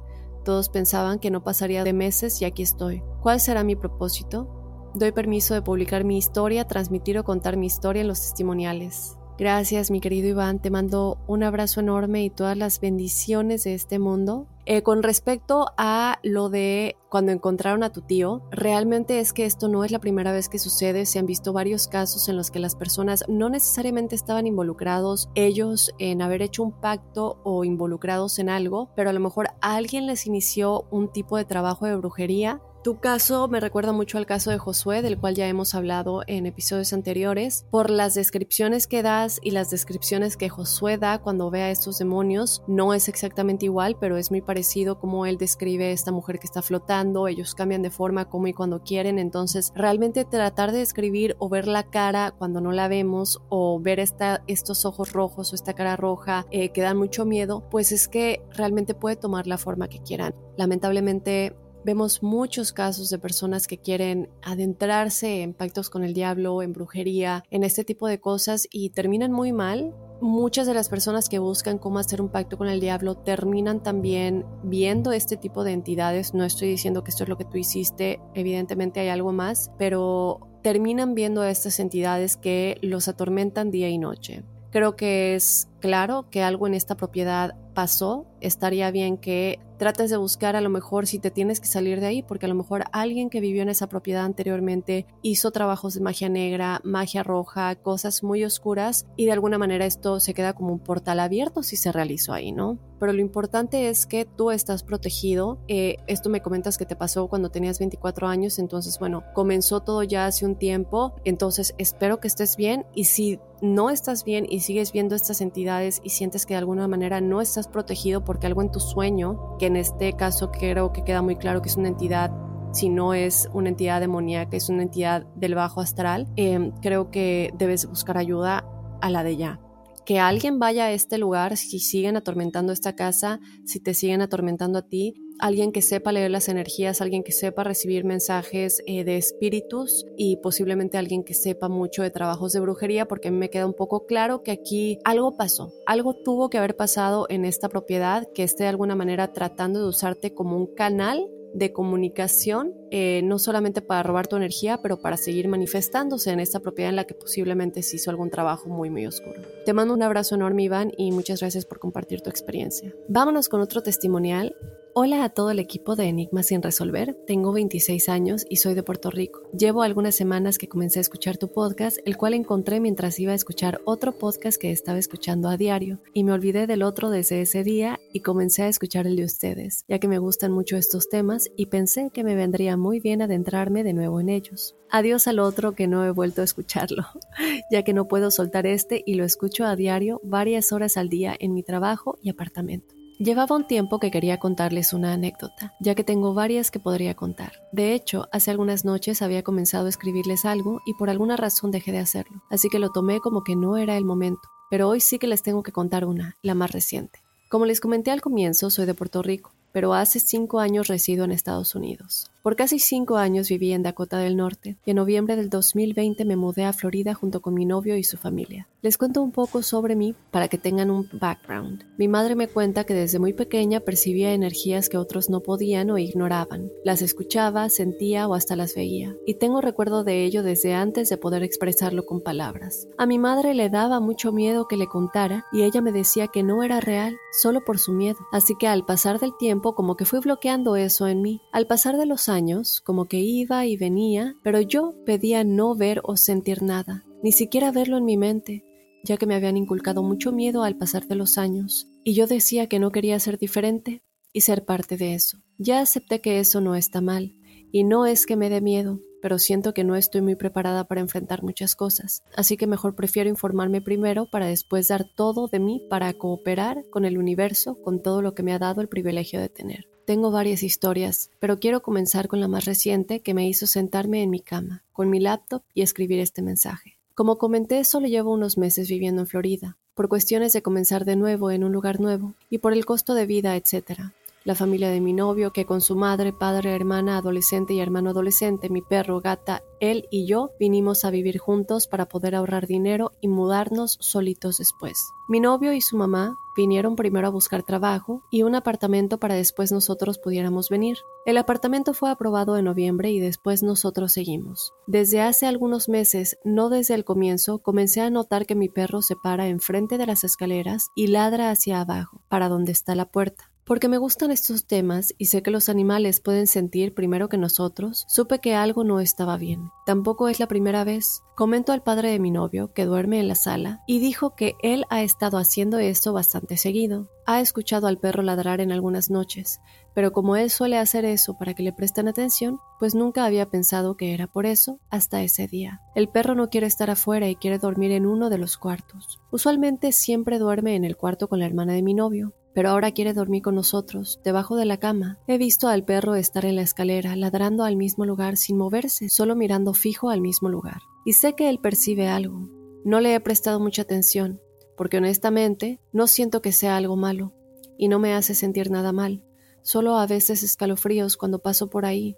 Todos 0.46 0.70
pensaban 0.70 1.20
que 1.20 1.32
no 1.32 1.44
pasaría 1.44 1.84
de 1.84 1.94
meses 1.94 2.42
y 2.42 2.46
aquí 2.46 2.64
estoy. 2.64 3.02
¿Cuál 3.22 3.40
será 3.40 3.64
mi 3.64 3.76
propósito? 3.76 4.92
Doy 4.94 5.12
permiso 5.12 5.54
de 5.54 5.62
publicar 5.62 6.04
mi 6.04 6.18
historia, 6.18 6.68
transmitir 6.68 7.18
o 7.18 7.24
contar 7.24 7.58
mi 7.58 7.66
historia 7.66 8.02
en 8.02 8.08
los 8.08 8.22
testimoniales. 8.22 9.18
Gracias, 9.38 9.90
mi 9.90 10.00
querido 10.00 10.28
Iván. 10.28 10.60
Te 10.60 10.70
mando 10.70 11.18
un 11.28 11.42
abrazo 11.42 11.80
enorme 11.80 12.24
y 12.24 12.30
todas 12.30 12.56
las 12.56 12.80
bendiciones 12.80 13.64
de 13.64 13.74
este 13.74 13.98
mundo. 13.98 14.48
Eh, 14.66 14.84
con 14.84 15.02
respecto 15.02 15.66
a 15.76 16.20
lo 16.22 16.50
de 16.50 16.96
cuando 17.10 17.32
encontraron 17.32 17.84
a 17.84 17.92
tu 17.92 18.02
tío, 18.02 18.44
realmente 18.52 19.20
es 19.20 19.34
que 19.34 19.46
esto 19.46 19.68
no 19.68 19.84
es 19.84 19.92
la 19.92 20.00
primera 20.00 20.32
vez 20.32 20.50
que 20.50 20.60
sucede. 20.60 21.08
Se 21.08 21.18
han 21.18 21.26
visto 21.26 21.52
varios 21.52 21.88
casos 21.88 22.30
en 22.30 22.38
los 22.38 22.52
que 22.52 22.60
las 22.60 22.76
personas 22.76 23.26
no 23.28 23.50
necesariamente 23.50 24.16
estaban 24.16 24.46
involucrados 24.46 25.30
ellos 25.34 25.92
en 25.98 26.22
haber 26.22 26.44
hecho 26.44 26.64
un 26.64 26.72
pacto 26.72 27.40
o 27.44 27.66
involucrados 27.66 28.38
en 28.38 28.50
algo, 28.50 28.92
pero 28.96 29.10
a 29.10 29.14
lo 29.14 29.20
mejor 29.20 29.50
alguien 29.62 30.06
les 30.06 30.28
inició 30.28 30.86
un 30.92 31.12
tipo 31.12 31.38
de 31.38 31.46
trabajo 31.46 31.88
de 31.88 31.96
brujería 31.96 32.62
Tu 32.84 33.00
caso 33.00 33.48
me 33.48 33.62
recuerda 33.62 33.94
mucho 33.94 34.18
al 34.18 34.26
caso 34.26 34.52
de 34.52 34.58
Josué, 34.58 35.02
del 35.02 35.18
cual 35.18 35.36
ya 35.36 35.48
hemos 35.48 35.74
hablado 35.74 36.24
en 36.28 36.46
episodios 36.46 36.92
anteriores, 36.92 37.66
por 37.72 37.90
las 37.90 38.14
descripciones 38.14 38.88
que 38.88 39.02
das 39.02 39.40
y 39.42 39.52
las 39.52 39.70
descripciones 39.70 40.36
que 40.36 40.50
Josué 40.50 40.98
da 40.98 41.20
cuando 41.20 41.50
ve 41.50 41.62
a 41.62 41.72
estos 41.72 42.00
demonios. 42.00 42.62
No 42.68 42.94
es 42.94 43.08
exactamente 43.08 43.68
igual, 43.68 43.96
pero 43.98 44.18
es 44.18 44.32
muy 44.32 44.42
parecido 44.42 45.00
como 45.00 45.26
él 45.26 45.38
describe 45.38 45.86
a 45.86 45.92
esta 45.92 46.12
mujer 46.12 46.40
que 46.40 46.46
está 46.46 46.62
flotando, 46.62 47.30
ellos 47.30 47.56
cambian 47.56 47.84
de 47.84 47.90
forma 47.90 48.26
como 48.26 48.48
y 48.48 48.54
cuando 48.54 48.84
quieren, 48.84 49.18
entonces 49.18 49.72
realmente 49.74 50.26
tratar 50.26 50.74
de 50.74 50.80
describir 50.80 51.38
o 51.40 51.48
ver 51.48 51.70
la 51.70 51.84
cara 51.84 52.32
cuando 52.38 52.60
no 52.60 52.74
la 52.74 52.90
vemos 52.90 53.42
o 53.48 53.80
ver 53.80 54.02
estos 54.02 54.84
ojos 54.84 55.14
rojos 55.14 55.54
o 55.54 55.56
esta 55.56 55.74
cara 55.74 55.96
roja 55.96 56.46
eh, 56.52 56.74
que 56.74 56.82
dan 56.82 56.98
mucho 56.98 57.24
miedo, 57.24 57.64
pues 57.72 57.94
es 57.94 58.10
que 58.10 58.44
realmente 58.52 58.94
puede 58.94 59.16
tomar 59.16 59.48
la 59.48 59.58
forma 59.58 59.88
que 59.88 60.02
quieran. 60.02 60.36
Lamentablemente 60.58 61.56
Vemos 61.86 62.24
muchos 62.24 62.72
casos 62.72 63.10
de 63.10 63.20
personas 63.20 63.68
que 63.68 63.78
quieren 63.78 64.30
adentrarse 64.42 65.42
en 65.42 65.54
pactos 65.54 65.90
con 65.90 66.04
el 66.04 66.14
diablo, 66.14 66.62
en 66.62 66.72
brujería, 66.72 67.44
en 67.52 67.64
este 67.64 67.84
tipo 67.84 68.08
de 68.08 68.22
cosas 68.22 68.68
y 68.72 68.92
terminan 68.92 69.34
muy 69.34 69.52
mal. 69.52 69.94
Muchas 70.22 70.66
de 70.66 70.74
las 70.74 70.88
personas 70.88 71.28
que 71.28 71.40
buscan 71.40 71.78
cómo 71.78 72.00
hacer 72.00 72.22
un 72.22 72.30
pacto 72.30 72.58
con 72.58 72.70
el 72.70 72.80
diablo 72.80 73.16
terminan 73.16 73.84
también 73.84 74.46
viendo 74.64 75.12
este 75.12 75.36
tipo 75.36 75.66
de 75.66 75.74
entidades. 75.74 76.34
No 76.34 76.46
estoy 76.46 76.70
diciendo 76.70 77.04
que 77.04 77.12
esto 77.12 77.24
es 77.24 77.30
lo 77.30 77.38
que 77.38 77.46
tú 77.46 77.58
hiciste, 77.58 78.22
evidentemente 78.34 79.02
hay 79.02 79.10
algo 79.10 79.34
más, 79.34 79.70
pero 79.78 80.40
terminan 80.62 81.14
viendo 81.16 81.42
a 81.42 81.52
estas 81.52 81.82
entidades 81.82 82.38
que 82.38 82.78
los 82.82 83.10
atormentan 83.10 83.72
día 83.72 83.90
y 83.90 83.98
noche. 83.98 84.46
Creo 84.72 84.96
que 84.96 85.36
es 85.36 85.68
claro 85.84 86.30
que 86.32 86.42
algo 86.42 86.66
en 86.66 86.76
esta 86.76 86.96
propiedad 86.96 87.56
pasó. 87.74 88.26
Estaría 88.40 88.90
bien 88.90 89.18
que 89.18 89.60
trates 89.78 90.10
de 90.10 90.18
buscar 90.18 90.56
a 90.56 90.62
lo 90.62 90.70
mejor 90.70 91.08
si 91.08 91.20
te 91.20 91.32
tienes 91.32 91.60
que 91.60 91.68
salir 91.68 92.00
de 92.00 92.08
ahí, 92.08 92.24
porque 92.24 92.46
a 92.46 92.50
lo 92.50 92.56
mejor 92.56 92.86
alguien 92.94 93.30
que 93.30 93.42
vivió 93.42 93.62
en 93.64 93.70
esa 93.70 93.88
propiedad 93.88 94.24
anteriormente 94.24 95.06
hizo 95.22 95.52
trabajos 95.52 95.94
de 95.94 96.02
magia 96.02 96.30
negra, 96.30 96.80
magia 96.86 97.24
roja, 97.24 97.76
cosas 97.76 98.24
muy 98.24 98.46
oscuras 98.46 99.06
y 99.18 99.26
de 99.26 99.34
alguna 99.34 99.58
manera 99.58 99.86
esto 99.86 100.22
se 100.22 100.34
queda 100.34 100.54
como 100.54 100.72
un 100.72 100.80
portal 100.80 101.20
abierto 101.20 101.64
si 101.64 101.76
se 101.76 101.92
realizó 101.92 102.32
ahí, 102.32 102.54
¿no? 102.54 102.78
Pero 103.00 103.12
lo 103.12 103.20
importante 103.20 103.90
es 103.90 104.06
que 104.06 104.24
tú 104.24 104.52
estás 104.52 104.84
protegido. 104.84 105.60
Eh, 105.68 105.98
esto 106.08 106.30
me 106.30 106.42
comentas 106.42 106.78
que 106.78 106.86
te 106.86 106.96
pasó 106.96 107.28
cuando 107.28 107.50
tenías 107.50 107.80
24 107.80 108.28
años, 108.28 108.60
entonces 108.60 109.00
bueno, 109.00 109.24
comenzó 109.34 109.82
todo 109.82 110.04
ya 110.04 110.28
hace 110.28 110.46
un 110.46 110.56
tiempo, 110.56 111.14
entonces 111.26 111.76
espero 111.78 112.22
que 112.22 112.28
estés 112.30 112.56
bien 112.56 112.86
y 112.94 113.06
si 113.06 113.40
no 113.62 113.90
estás 113.90 114.24
bien 114.24 114.46
y 114.48 114.60
sigues 114.60 114.92
viendo 114.92 115.16
estas 115.16 115.42
entidades 115.42 115.73
y 115.82 116.10
sientes 116.10 116.46
que 116.46 116.54
de 116.54 116.60
alguna 116.60 116.88
manera 116.88 117.22
no 117.22 117.42
estás 117.42 117.68
protegido 117.68 118.24
porque 118.24 118.48
algo 118.48 118.62
en 118.62 118.72
tu 118.72 118.80
sueño, 118.80 119.58
que 119.58 119.68
en 119.68 119.76
este 119.76 120.14
caso 120.14 120.52
creo 120.52 120.94
que 120.94 121.04
queda 121.04 121.22
muy 121.22 121.36
claro 121.36 121.62
que 121.62 121.70
es 121.70 121.78
una 121.78 121.88
entidad 121.88 122.32
si 122.74 122.90
no 122.90 123.14
es 123.14 123.50
una 123.54 123.70
entidad 123.70 124.02
demoníaca, 124.02 124.58
es 124.58 124.68
una 124.70 124.82
entidad 124.82 125.26
del 125.36 125.56
bajo 125.56 125.80
astral, 125.80 126.28
em, 126.36 126.72
creo 126.82 127.12
que 127.12 127.52
debes 127.56 127.86
buscar 127.86 128.18
ayuda 128.18 128.66
a 129.02 129.10
la 129.10 129.24
de 129.24 129.38
ya. 129.38 129.60
Que 130.06 130.20
alguien 130.20 130.60
vaya 130.60 130.86
a 130.86 130.92
este 130.92 131.18
lugar 131.18 131.56
si 131.56 131.80
siguen 131.80 132.18
atormentando 132.18 132.74
esta 132.74 132.94
casa, 132.96 133.40
si 133.64 133.80
te 133.80 133.94
siguen 133.94 134.22
atormentando 134.22 134.80
a 134.80 134.82
ti, 134.82 135.14
alguien 135.40 135.72
que 135.72 135.82
sepa 135.82 136.12
leer 136.12 136.32
las 136.32 136.50
energías, 136.50 137.02
alguien 137.02 137.24
que 137.24 137.32
sepa 137.32 137.64
recibir 137.64 138.06
mensajes 138.06 138.82
eh, 138.86 139.04
de 139.04 139.18
espíritus 139.18 140.06
y 140.18 140.38
posiblemente 140.38 140.98
alguien 140.98 141.24
que 141.24 141.34
sepa 141.34 141.70
mucho 141.70 142.04
de 142.04 142.12
trabajos 142.12 142.54
de 142.54 142.60
brujería, 142.60 143.08
porque 143.08 143.32
me 143.32 143.50
queda 143.50 143.66
un 143.66 143.74
poco 143.74 144.06
claro 144.06 144.44
que 144.44 144.52
aquí 144.52 145.00
algo 145.04 145.36
pasó, 145.38 145.74
algo 145.86 146.16
tuvo 146.16 146.50
que 146.50 146.58
haber 146.58 146.76
pasado 146.76 147.26
en 147.30 147.46
esta 147.46 147.70
propiedad 147.70 148.28
que 148.34 148.44
esté 148.44 148.64
de 148.64 148.70
alguna 148.70 148.96
manera 148.96 149.34
tratando 149.34 149.82
de 149.82 149.88
usarte 149.88 150.34
como 150.34 150.58
un 150.58 150.68
canal 150.68 151.30
de 151.54 151.72
comunicación, 151.72 152.74
eh, 152.90 153.22
no 153.24 153.38
solamente 153.38 153.82
para 153.82 154.04
robar 154.04 154.28
tu 154.28 154.36
energía, 154.36 154.80
pero 154.82 155.00
para 155.02 155.18
seguir 155.18 155.48
manifestándose 155.48 156.32
en 156.32 156.40
esta 156.40 156.60
propiedad 156.60 156.90
en 156.90 156.96
la 156.96 157.06
que 157.06 157.14
posiblemente 157.14 157.84
se 157.84 157.98
hizo 157.98 158.10
algún 158.10 158.30
trabajo 158.30 158.70
muy, 158.70 158.90
muy 158.90 159.06
oscuro. 159.06 159.40
Te 159.66 159.74
mando 159.74 159.94
un 159.94 160.02
abrazo 160.02 160.36
enorme, 160.36 160.64
Iván, 160.64 160.92
y 160.98 161.12
muchas 161.12 161.42
gracias 161.42 161.66
por 161.66 161.80
compartir 161.80 162.22
tu 162.22 162.30
experiencia. 162.30 162.94
Vámonos 163.08 163.50
con 163.50 163.62
otro 163.62 163.84
testimonial 163.84 164.56
Hola 164.96 165.24
a 165.24 165.30
todo 165.30 165.50
el 165.50 165.58
equipo 165.58 165.96
de 165.96 166.04
Enigmas 166.04 166.46
sin 166.46 166.62
resolver. 166.62 167.18
Tengo 167.26 167.52
26 167.52 168.10
años 168.10 168.46
y 168.48 168.58
soy 168.58 168.76
de 168.76 168.84
Puerto 168.84 169.10
Rico. 169.10 169.42
Llevo 169.52 169.82
algunas 169.82 170.14
semanas 170.14 170.60
que 170.60 170.68
comencé 170.68 171.00
a 171.00 171.02
escuchar 171.02 171.40
tu 171.40 171.52
podcast, 171.52 171.98
el 172.06 172.16
cual 172.16 172.36
encontré 172.36 172.80
mientras 172.80 173.20
iba 173.20 173.32
a 173.32 173.36
escuchar 173.36 173.82
otro 173.86 174.12
podcast 174.12 174.62
que 174.62 174.70
estaba 174.70 175.00
escuchando 175.00 175.50
a 175.50 175.58
diario, 175.58 176.00
y 176.14 176.24
me 176.24 176.32
olvidé 176.32 176.68
del 176.68 176.84
otro 176.84 177.10
desde 177.10 177.42
ese 177.42 177.64
día 177.64 178.00
y 178.12 178.20
comencé 178.20 178.62
a 178.62 178.68
escuchar 178.68 179.08
el 179.08 179.16
de 179.16 179.26
ustedes, 179.26 179.84
ya 179.88 179.98
que 179.98 180.08
me 180.08 180.20
gustan 180.20 180.52
mucho 180.52 180.78
estos 180.78 181.10
temas 181.10 181.50
y 181.58 181.66
pensé 181.66 182.12
que 182.14 182.24
me 182.24 182.36
vendría 182.36 182.78
muy 182.78 183.00
bien 183.00 183.24
adentrarme 183.24 183.84
de 183.84 183.94
nuevo 183.94 184.20
en 184.20 184.30
ellos. 184.30 184.76
Adiós 184.92 185.26
al 185.26 185.40
otro 185.40 185.72
que 185.72 185.88
no 185.88 186.06
he 186.06 186.12
vuelto 186.12 186.42
a 186.42 186.46
escucharlo, 186.46 187.08
ya 187.72 187.82
que 187.82 187.94
no 187.94 188.08
puedo 188.08 188.30
soltar 188.30 188.68
este 188.68 189.02
y 189.08 189.16
lo 189.16 189.26
escucho 189.26 189.66
a 189.66 189.76
diario 189.76 190.22
varias 190.24 190.72
horas 190.72 190.98
al 190.98 191.10
día 191.10 191.36
en 191.40 191.56
mi 191.56 191.64
trabajo 191.64 192.20
y 192.22 192.30
apartamento. 192.30 192.94
Llevaba 193.20 193.56
un 193.56 193.68
tiempo 193.68 194.00
que 194.00 194.10
quería 194.10 194.40
contarles 194.40 194.92
una 194.92 195.14
anécdota, 195.14 195.76
ya 195.80 195.94
que 195.94 196.04
tengo 196.04 196.34
varias 196.34 196.72
que 196.72 196.80
podría 196.80 197.16
contar. 197.16 197.54
De 197.72 197.94
hecho, 197.94 198.28
hace 198.32 198.50
algunas 198.50 198.86
noches 198.86 199.22
había 199.22 199.44
comenzado 199.44 199.86
a 199.86 199.90
escribirles 199.90 200.46
algo 200.46 200.82
y 200.86 200.96
por 200.96 201.10
alguna 201.10 201.38
razón 201.38 201.70
dejé 201.70 201.92
de 201.92 202.00
hacerlo, 202.00 202.42
así 202.50 202.70
que 202.70 202.80
lo 202.80 202.92
tomé 202.92 203.20
como 203.20 203.44
que 203.44 203.56
no 203.56 203.78
era 203.78 203.98
el 203.98 204.04
momento. 204.04 204.42
Pero 204.70 204.90
hoy 204.90 205.00
sí 205.00 205.20
que 205.20 205.28
les 205.28 205.44
tengo 205.44 205.62
que 205.62 205.72
contar 205.72 206.06
una, 206.06 206.36
la 206.42 206.56
más 206.56 206.72
reciente. 206.72 207.20
Como 207.50 207.68
les 207.68 207.80
comenté 207.80 208.10
al 208.10 208.22
comienzo, 208.22 208.72
soy 208.72 208.88
de 208.88 208.96
Puerto 208.96 209.22
Rico, 209.22 209.52
pero 209.72 209.94
hace 209.94 210.20
cinco 210.20 210.60
años 210.60 210.88
resido 210.88 211.24
en 211.24 211.32
Estados 211.32 211.76
Unidos. 211.76 212.32
Por 212.42 212.56
casi 212.56 212.80
cinco 212.80 213.18
años 213.18 213.48
viví 213.48 213.74
en 213.74 213.84
Dakota 213.84 214.18
del 214.18 214.36
Norte 214.36 214.78
y 214.86 214.90
en 214.90 214.96
noviembre 214.96 215.36
del 215.36 215.52
2020 215.52 216.26
me 216.26 216.36
mudé 216.36 216.66
a 216.66 216.74
Florida 216.74 217.14
junto 217.14 217.42
con 217.42 217.54
mi 217.54 217.66
novio 217.66 217.96
y 217.96 218.04
su 218.04 218.18
familia. 218.18 218.68
Les 218.84 218.98
cuento 218.98 219.24
un 219.24 219.32
poco 219.32 219.64
sobre 219.64 219.96
mí 219.96 220.14
para 220.30 220.50
que 220.50 220.58
tengan 220.58 220.92
un 220.92 221.08
background. 221.14 221.86
Mi 221.98 222.10
madre 222.10 222.36
me 222.36 222.50
cuenta 222.50 222.84
que 222.84 222.94
desde 222.94 223.18
muy 223.18 223.32
pequeña 223.32 223.80
percibía 223.80 224.34
energías 224.34 224.90
que 224.90 224.98
otros 224.98 225.30
no 225.30 225.40
podían 225.40 225.90
o 225.90 225.98
ignoraban. 225.98 226.70
Las 226.84 227.02
escuchaba, 227.02 227.70
sentía 227.70 228.28
o 228.28 228.34
hasta 228.34 228.58
las 228.58 228.76
veía. 228.76 229.16
Y 229.26 229.36
tengo 229.36 229.62
recuerdo 229.62 230.04
de 230.04 230.26
ello 230.26 230.44
desde 230.44 230.74
antes 230.74 231.08
de 231.08 231.16
poder 231.16 231.44
expresarlo 231.44 232.06
con 232.06 232.20
palabras. 232.20 232.86
A 232.98 233.06
mi 233.06 233.20
madre 233.20 233.54
le 233.54 233.70
daba 233.70 234.02
mucho 234.02 234.34
miedo 234.34 234.68
que 234.68 234.76
le 234.76 234.88
contara 234.88 235.46
y 235.54 235.64
ella 235.64 235.80
me 235.80 235.94
decía 235.94 236.28
que 236.28 236.44
no 236.44 236.62
era 236.62 236.82
real, 236.82 237.16
solo 237.32 237.64
por 237.64 237.80
su 237.80 237.94
miedo. 237.94 238.20
Así 238.34 238.54
que 238.60 238.68
al 238.68 238.84
pasar 238.84 239.18
del 239.22 239.32
tiempo 239.40 239.76
como 239.76 239.96
que 239.96 240.04
fui 240.04 240.20
bloqueando 240.20 240.76
eso 240.76 241.08
en 241.08 241.22
mí. 241.22 241.40
Al 241.54 241.68
pasar 241.68 241.96
de 241.96 242.06
los 242.06 242.28
años, 242.28 242.82
como 242.82 243.06
que 243.06 243.20
iba 243.20 243.66
y 243.66 243.78
venía, 243.78 244.36
pero 244.44 244.60
yo 244.60 244.94
pedía 245.06 245.46
no 245.46 245.74
ver 245.74 246.02
o 246.04 246.18
sentir 246.18 246.62
nada, 246.62 247.06
ni 247.24 247.32
siquiera 247.32 247.72
verlo 247.72 247.96
en 247.98 248.04
mi 248.04 248.18
mente, 248.18 248.66
ya 249.04 249.18
que 249.18 249.26
me 249.26 249.36
habían 249.36 249.58
inculcado 249.58 250.02
mucho 250.02 250.32
miedo 250.32 250.64
al 250.64 250.78
pasar 250.78 251.08
de 251.08 251.16
los 251.16 251.38
años, 251.38 251.88
y 252.04 252.14
yo 252.14 252.26
decía 252.26 252.68
que 252.68 252.80
no 252.80 252.92
quería 252.92 253.20
ser 253.20 253.38
diferente 253.38 254.02
y 254.32 254.42
ser 254.42 254.66
parte 254.66 254.98
de 254.98 255.14
eso. 255.14 255.38
Ya 255.58 255.82
acepté 255.82 256.22
que 256.22 256.40
eso 256.40 256.62
no 256.62 256.76
está 256.76 257.02
mal, 257.02 257.36
y 257.72 257.84
no 257.84 258.06
es 258.06 258.26
que 258.26 258.36
me 258.36 258.50
dé 258.50 258.62
miedo, 258.62 259.00
pero 259.22 259.40
siento 259.40 259.74
que 259.74 259.84
no 259.84 259.96
estoy 259.96 260.22
muy 260.22 260.36
preparada 260.36 260.86
para 260.86 261.02
enfrentar 261.02 261.44
muchas 261.44 261.76
cosas, 261.76 262.24
así 262.36 262.58
que 262.58 262.68
mejor 262.68 262.96
prefiero 262.96 263.30
informarme 263.30 263.82
primero 263.82 264.26
para 264.30 264.48
después 264.48 264.88
dar 264.88 265.06
todo 265.16 265.48
de 265.48 265.60
mí 265.60 265.82
para 265.90 266.14
cooperar 266.14 266.84
con 266.90 267.06
el 267.06 267.18
universo 267.18 267.76
con 267.82 268.02
todo 268.02 268.22
lo 268.22 268.34
que 268.34 268.44
me 268.44 268.54
ha 268.54 268.60
dado 268.60 268.82
el 268.82 268.90
privilegio 268.90 269.40
de 269.40 269.50
tener. 269.50 269.88
Tengo 270.06 270.32
varias 270.32 270.64
historias, 270.64 271.30
pero 271.40 271.60
quiero 271.60 271.82
comenzar 271.82 272.28
con 272.28 272.42
la 272.42 272.50
más 272.50 272.66
reciente 272.66 273.22
que 273.22 273.34
me 273.34 273.48
hizo 273.48 273.68
sentarme 273.68 274.22
en 274.22 274.30
mi 274.30 274.42
cama, 274.42 274.84
con 274.92 275.10
mi 275.10 275.22
laptop 275.22 275.64
y 275.74 275.82
escribir 275.82 276.20
este 276.20 276.42
mensaje. 276.42 276.93
Como 277.16 277.38
comenté, 277.38 277.84
solo 277.84 278.08
llevo 278.08 278.34
unos 278.34 278.58
meses 278.58 278.90
viviendo 278.90 279.22
en 279.22 279.28
Florida, 279.28 279.78
por 279.94 280.10
cuestiones 280.10 280.54
de 280.54 280.64
comenzar 280.64 281.06
de 281.06 281.16
nuevo 281.16 281.52
en 281.52 281.64
un 281.64 281.72
lugar 281.72 282.00
nuevo 282.00 282.34
y 282.50 282.58
por 282.58 282.74
el 282.74 282.86
costo 282.86 283.14
de 283.14 283.28
vida, 283.28 283.56
etc 283.56 284.14
la 284.46 284.56
familia 284.56 284.90
de 284.90 285.02
mi 285.02 285.14
novio, 285.14 285.52
que 285.52 285.66
con 285.66 285.82
su 285.82 285.96
madre, 285.96 286.34
padre, 286.34 286.76
hermana, 286.76 287.18
adolescente 287.18 287.74
y 287.74 287.80
hermano 287.80 288.10
adolescente, 288.10 288.70
mi 288.70 288.82
perro, 288.82 289.22
gata, 289.22 289.64
él 289.80 290.08
y 290.12 290.26
yo 290.26 290.52
vinimos 290.60 291.06
a 291.06 291.12
vivir 291.12 291.38
juntos 291.38 291.88
para 291.88 292.08
poder 292.08 292.36
ahorrar 292.36 292.68
dinero 292.68 293.12
y 293.22 293.28
mudarnos 293.28 293.98
solitos 294.00 294.58
después. 294.58 295.10
Mi 295.30 295.40
novio 295.40 295.74
y 295.74 295.82
su 295.82 295.98
mamá 295.98 296.36
vinieron 296.56 296.96
primero 296.96 297.28
a 297.28 297.32
buscar 297.32 297.64
trabajo 297.64 298.22
y 298.30 298.44
un 298.44 298.56
apartamento 298.56 299.18
para 299.18 299.36
después 299.36 299.72
nosotros 299.72 300.20
pudiéramos 300.20 300.70
venir. 300.70 300.98
El 301.26 301.38
apartamento 301.38 301.94
fue 301.94 302.10
aprobado 302.10 302.58
en 302.58 302.66
noviembre 302.66 303.12
y 303.12 303.20
después 303.20 303.64
nosotros 303.64 304.14
seguimos. 304.14 304.74
Desde 304.88 305.22
hace 305.22 305.48
algunos 305.48 305.90
meses, 305.90 306.38
no 306.44 306.70
desde 306.70 306.96
el 306.96 307.06
comienzo, 307.06 307.60
comencé 307.60 308.02
a 308.02 308.10
notar 308.10 308.46
que 308.46 308.56
mi 308.56 308.70
perro 308.70 309.02
se 309.02 309.16
para 309.16 309.48
enfrente 309.48 309.98
de 309.98 310.06
las 310.06 310.24
escaleras 310.24 310.90
y 310.96 311.08
ladra 311.08 311.50
hacia 311.50 311.82
abajo, 311.82 312.22
para 312.30 312.50
donde 312.50 312.72
está 312.72 312.96
la 312.96 313.06
puerta. 313.06 313.53
Porque 313.66 313.88
me 313.88 313.98
gustan 313.98 314.32
estos 314.32 314.68
temas 314.68 315.14
y 315.18 315.26
sé 315.26 315.42
que 315.42 315.52
los 315.52 315.70
animales 315.70 316.20
pueden 316.20 316.48
sentir 316.48 316.94
primero 316.94 317.30
que 317.30 317.38
nosotros, 317.38 318.04
supe 318.10 318.40
que 318.40 318.56
algo 318.56 318.84
no 318.84 319.00
estaba 319.00 319.38
bien. 319.38 319.70
Tampoco 319.86 320.28
es 320.28 320.42
la 320.42 320.50
primera 320.50 320.84
vez. 320.84 321.24
Comento 321.36 321.72
al 321.72 321.82
padre 321.82 322.12
de 322.12 322.20
mi 322.20 322.30
novio, 322.30 322.74
que 322.74 322.86
duerme 322.86 323.22
en 323.22 323.30
la 323.30 323.36
sala, 323.36 323.82
y 323.88 324.00
dijo 324.00 324.36
que 324.36 324.56
él 324.62 324.86
ha 324.90 325.02
estado 325.02 325.38
haciendo 325.38 325.80
esto 325.80 326.12
bastante 326.12 326.58
seguido. 326.58 327.10
Ha 327.26 327.40
escuchado 327.40 327.88
al 327.88 327.98
perro 327.98 328.22
ladrar 328.22 328.60
en 328.60 328.74
algunas 328.74 329.10
noches, 329.10 329.62
pero 329.96 330.12
como 330.12 330.36
él 330.36 330.50
suele 330.50 330.78
hacer 330.78 331.06
eso 331.06 331.38
para 331.38 331.54
que 331.54 331.64
le 331.64 331.72
presten 331.72 332.10
atención, 332.10 332.60
pues 332.80 332.96
nunca 332.96 333.24
había 333.24 333.50
pensado 333.50 333.96
que 333.96 334.14
era 334.14 334.28
por 334.28 334.46
eso 334.46 334.80
hasta 334.90 335.24
ese 335.24 335.48
día. 335.48 335.82
El 335.96 336.10
perro 336.10 336.36
no 336.36 336.50
quiere 336.50 336.68
estar 336.68 336.90
afuera 336.90 337.30
y 337.30 337.36
quiere 337.36 337.60
dormir 337.60 337.92
en 337.92 338.06
uno 338.06 338.30
de 338.30 338.38
los 338.38 338.58
cuartos. 338.58 339.22
Usualmente 339.32 339.94
siempre 339.94 340.38
duerme 340.38 340.76
en 340.76 340.84
el 340.84 340.98
cuarto 340.98 341.30
con 341.30 341.40
la 341.40 341.46
hermana 341.46 341.74
de 341.74 341.82
mi 341.82 341.94
novio, 341.94 342.34
pero 342.54 342.70
ahora 342.70 342.92
quiere 342.92 343.14
dormir 343.14 343.42
con 343.42 343.56
nosotros, 343.56 344.20
debajo 344.24 344.56
de 344.56 344.66
la 344.66 344.78
cama. 344.78 345.20
He 345.28 345.38
visto 345.38 345.68
al 345.68 345.84
perro 345.84 346.16
estar 346.16 346.46
en 346.46 346.56
la 346.56 346.62
escalera, 346.62 347.16
ladrando 347.16 347.64
al 347.64 347.76
mismo 347.76 348.06
lugar 348.06 348.38
sin 348.38 348.58
moverse, 348.58 349.10
solo 349.10 349.36
mirando 349.36 349.74
fijo 349.74 350.10
al 350.10 350.22
mismo 350.22 350.50
lugar. 350.50 350.82
Y 351.06 351.14
sé 351.14 351.34
que 351.34 351.50
él 351.50 351.60
percibe 351.60 352.08
algo. 352.08 352.50
No 352.86 353.00
le 353.00 353.16
he 353.16 353.20
prestado 353.20 353.60
mucha 353.60 353.82
atención, 353.82 354.42
porque 354.78 354.98
honestamente 354.98 355.80
no 355.92 356.08
siento 356.08 356.42
que 356.42 356.52
sea 356.52 356.78
algo 356.78 356.96
malo, 356.96 357.34
y 357.78 357.88
no 357.88 358.00
me 358.00 358.14
hace 358.14 358.36
sentir 358.36 358.70
nada 358.70 358.92
mal, 358.92 359.24
solo 359.62 359.98
a 359.98 360.06
veces 360.06 360.44
escalofríos 360.44 361.18
cuando 361.18 361.40
paso 361.40 361.70
por 361.70 361.86
ahí, 361.86 362.18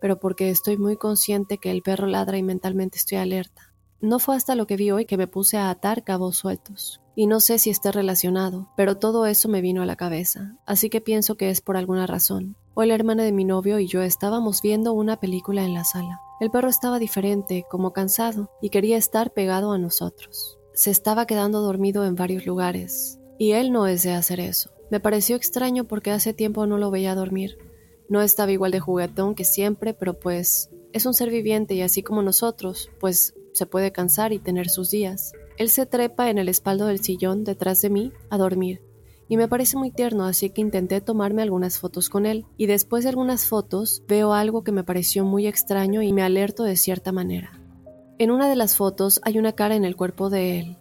pero 0.00 0.18
porque 0.18 0.50
estoy 0.50 0.78
muy 0.78 0.96
consciente 0.96 1.58
que 1.58 1.70
el 1.70 1.82
perro 1.82 2.06
ladra 2.06 2.38
y 2.38 2.42
mentalmente 2.42 2.98
estoy 2.98 3.18
alerta. 3.18 3.72
No 4.00 4.18
fue 4.18 4.34
hasta 4.34 4.56
lo 4.56 4.66
que 4.66 4.76
vi 4.76 4.90
hoy 4.90 5.04
que 5.04 5.16
me 5.16 5.28
puse 5.28 5.58
a 5.58 5.70
atar 5.70 6.02
cabos 6.02 6.36
sueltos. 6.36 7.01
Y 7.14 7.26
no 7.26 7.40
sé 7.40 7.58
si 7.58 7.70
esté 7.70 7.92
relacionado, 7.92 8.68
pero 8.76 8.96
todo 8.96 9.26
eso 9.26 9.48
me 9.48 9.60
vino 9.60 9.82
a 9.82 9.86
la 9.86 9.96
cabeza, 9.96 10.56
así 10.66 10.88
que 10.88 11.00
pienso 11.00 11.36
que 11.36 11.50
es 11.50 11.60
por 11.60 11.76
alguna 11.76 12.06
razón. 12.06 12.56
Hoy 12.74 12.86
la 12.86 12.94
hermana 12.94 13.22
de 13.22 13.32
mi 13.32 13.44
novio 13.44 13.78
y 13.78 13.86
yo 13.86 14.00
estábamos 14.00 14.62
viendo 14.62 14.94
una 14.94 15.20
película 15.20 15.62
en 15.62 15.74
la 15.74 15.84
sala. 15.84 16.20
El 16.40 16.50
perro 16.50 16.70
estaba 16.70 16.98
diferente, 16.98 17.66
como 17.68 17.92
cansado, 17.92 18.50
y 18.62 18.70
quería 18.70 18.96
estar 18.96 19.32
pegado 19.32 19.72
a 19.72 19.78
nosotros. 19.78 20.58
Se 20.72 20.90
estaba 20.90 21.26
quedando 21.26 21.60
dormido 21.60 22.06
en 22.06 22.16
varios 22.16 22.46
lugares, 22.46 23.18
y 23.38 23.52
él 23.52 23.72
no 23.72 23.86
es 23.86 24.06
hacer 24.06 24.40
eso. 24.40 24.70
Me 24.90 25.00
pareció 25.00 25.36
extraño 25.36 25.84
porque 25.84 26.10
hace 26.10 26.32
tiempo 26.32 26.66
no 26.66 26.78
lo 26.78 26.90
veía 26.90 27.14
dormir. 27.14 27.58
No 28.08 28.22
estaba 28.22 28.52
igual 28.52 28.72
de 28.72 28.80
juguetón 28.80 29.34
que 29.34 29.44
siempre, 29.44 29.94
pero 29.94 30.18
pues 30.18 30.70
es 30.92 31.06
un 31.06 31.14
ser 31.14 31.30
viviente 31.30 31.74
y 31.74 31.82
así 31.82 32.02
como 32.02 32.22
nosotros, 32.22 32.90
pues 33.00 33.34
se 33.52 33.66
puede 33.66 33.92
cansar 33.92 34.32
y 34.32 34.38
tener 34.38 34.68
sus 34.68 34.90
días. 34.90 35.32
Él 35.58 35.68
se 35.68 35.86
trepa 35.86 36.30
en 36.30 36.38
el 36.38 36.48
espaldo 36.48 36.86
del 36.86 37.00
sillón 37.00 37.44
detrás 37.44 37.82
de 37.82 37.90
mí 37.90 38.12
a 38.30 38.38
dormir, 38.38 38.82
y 39.28 39.36
me 39.36 39.48
parece 39.48 39.76
muy 39.76 39.90
tierno, 39.90 40.24
así 40.24 40.50
que 40.50 40.60
intenté 40.60 41.00
tomarme 41.00 41.42
algunas 41.42 41.78
fotos 41.78 42.08
con 42.08 42.26
él, 42.26 42.44
y 42.56 42.66
después 42.66 43.04
de 43.04 43.10
algunas 43.10 43.46
fotos 43.46 44.02
veo 44.06 44.34
algo 44.34 44.64
que 44.64 44.72
me 44.72 44.84
pareció 44.84 45.24
muy 45.24 45.46
extraño 45.46 46.02
y 46.02 46.12
me 46.12 46.22
alerto 46.22 46.64
de 46.64 46.76
cierta 46.76 47.12
manera. 47.12 47.58
En 48.18 48.30
una 48.30 48.48
de 48.48 48.56
las 48.56 48.76
fotos 48.76 49.20
hay 49.24 49.38
una 49.38 49.52
cara 49.52 49.74
en 49.74 49.84
el 49.84 49.96
cuerpo 49.96 50.30
de 50.30 50.58
él. 50.58 50.76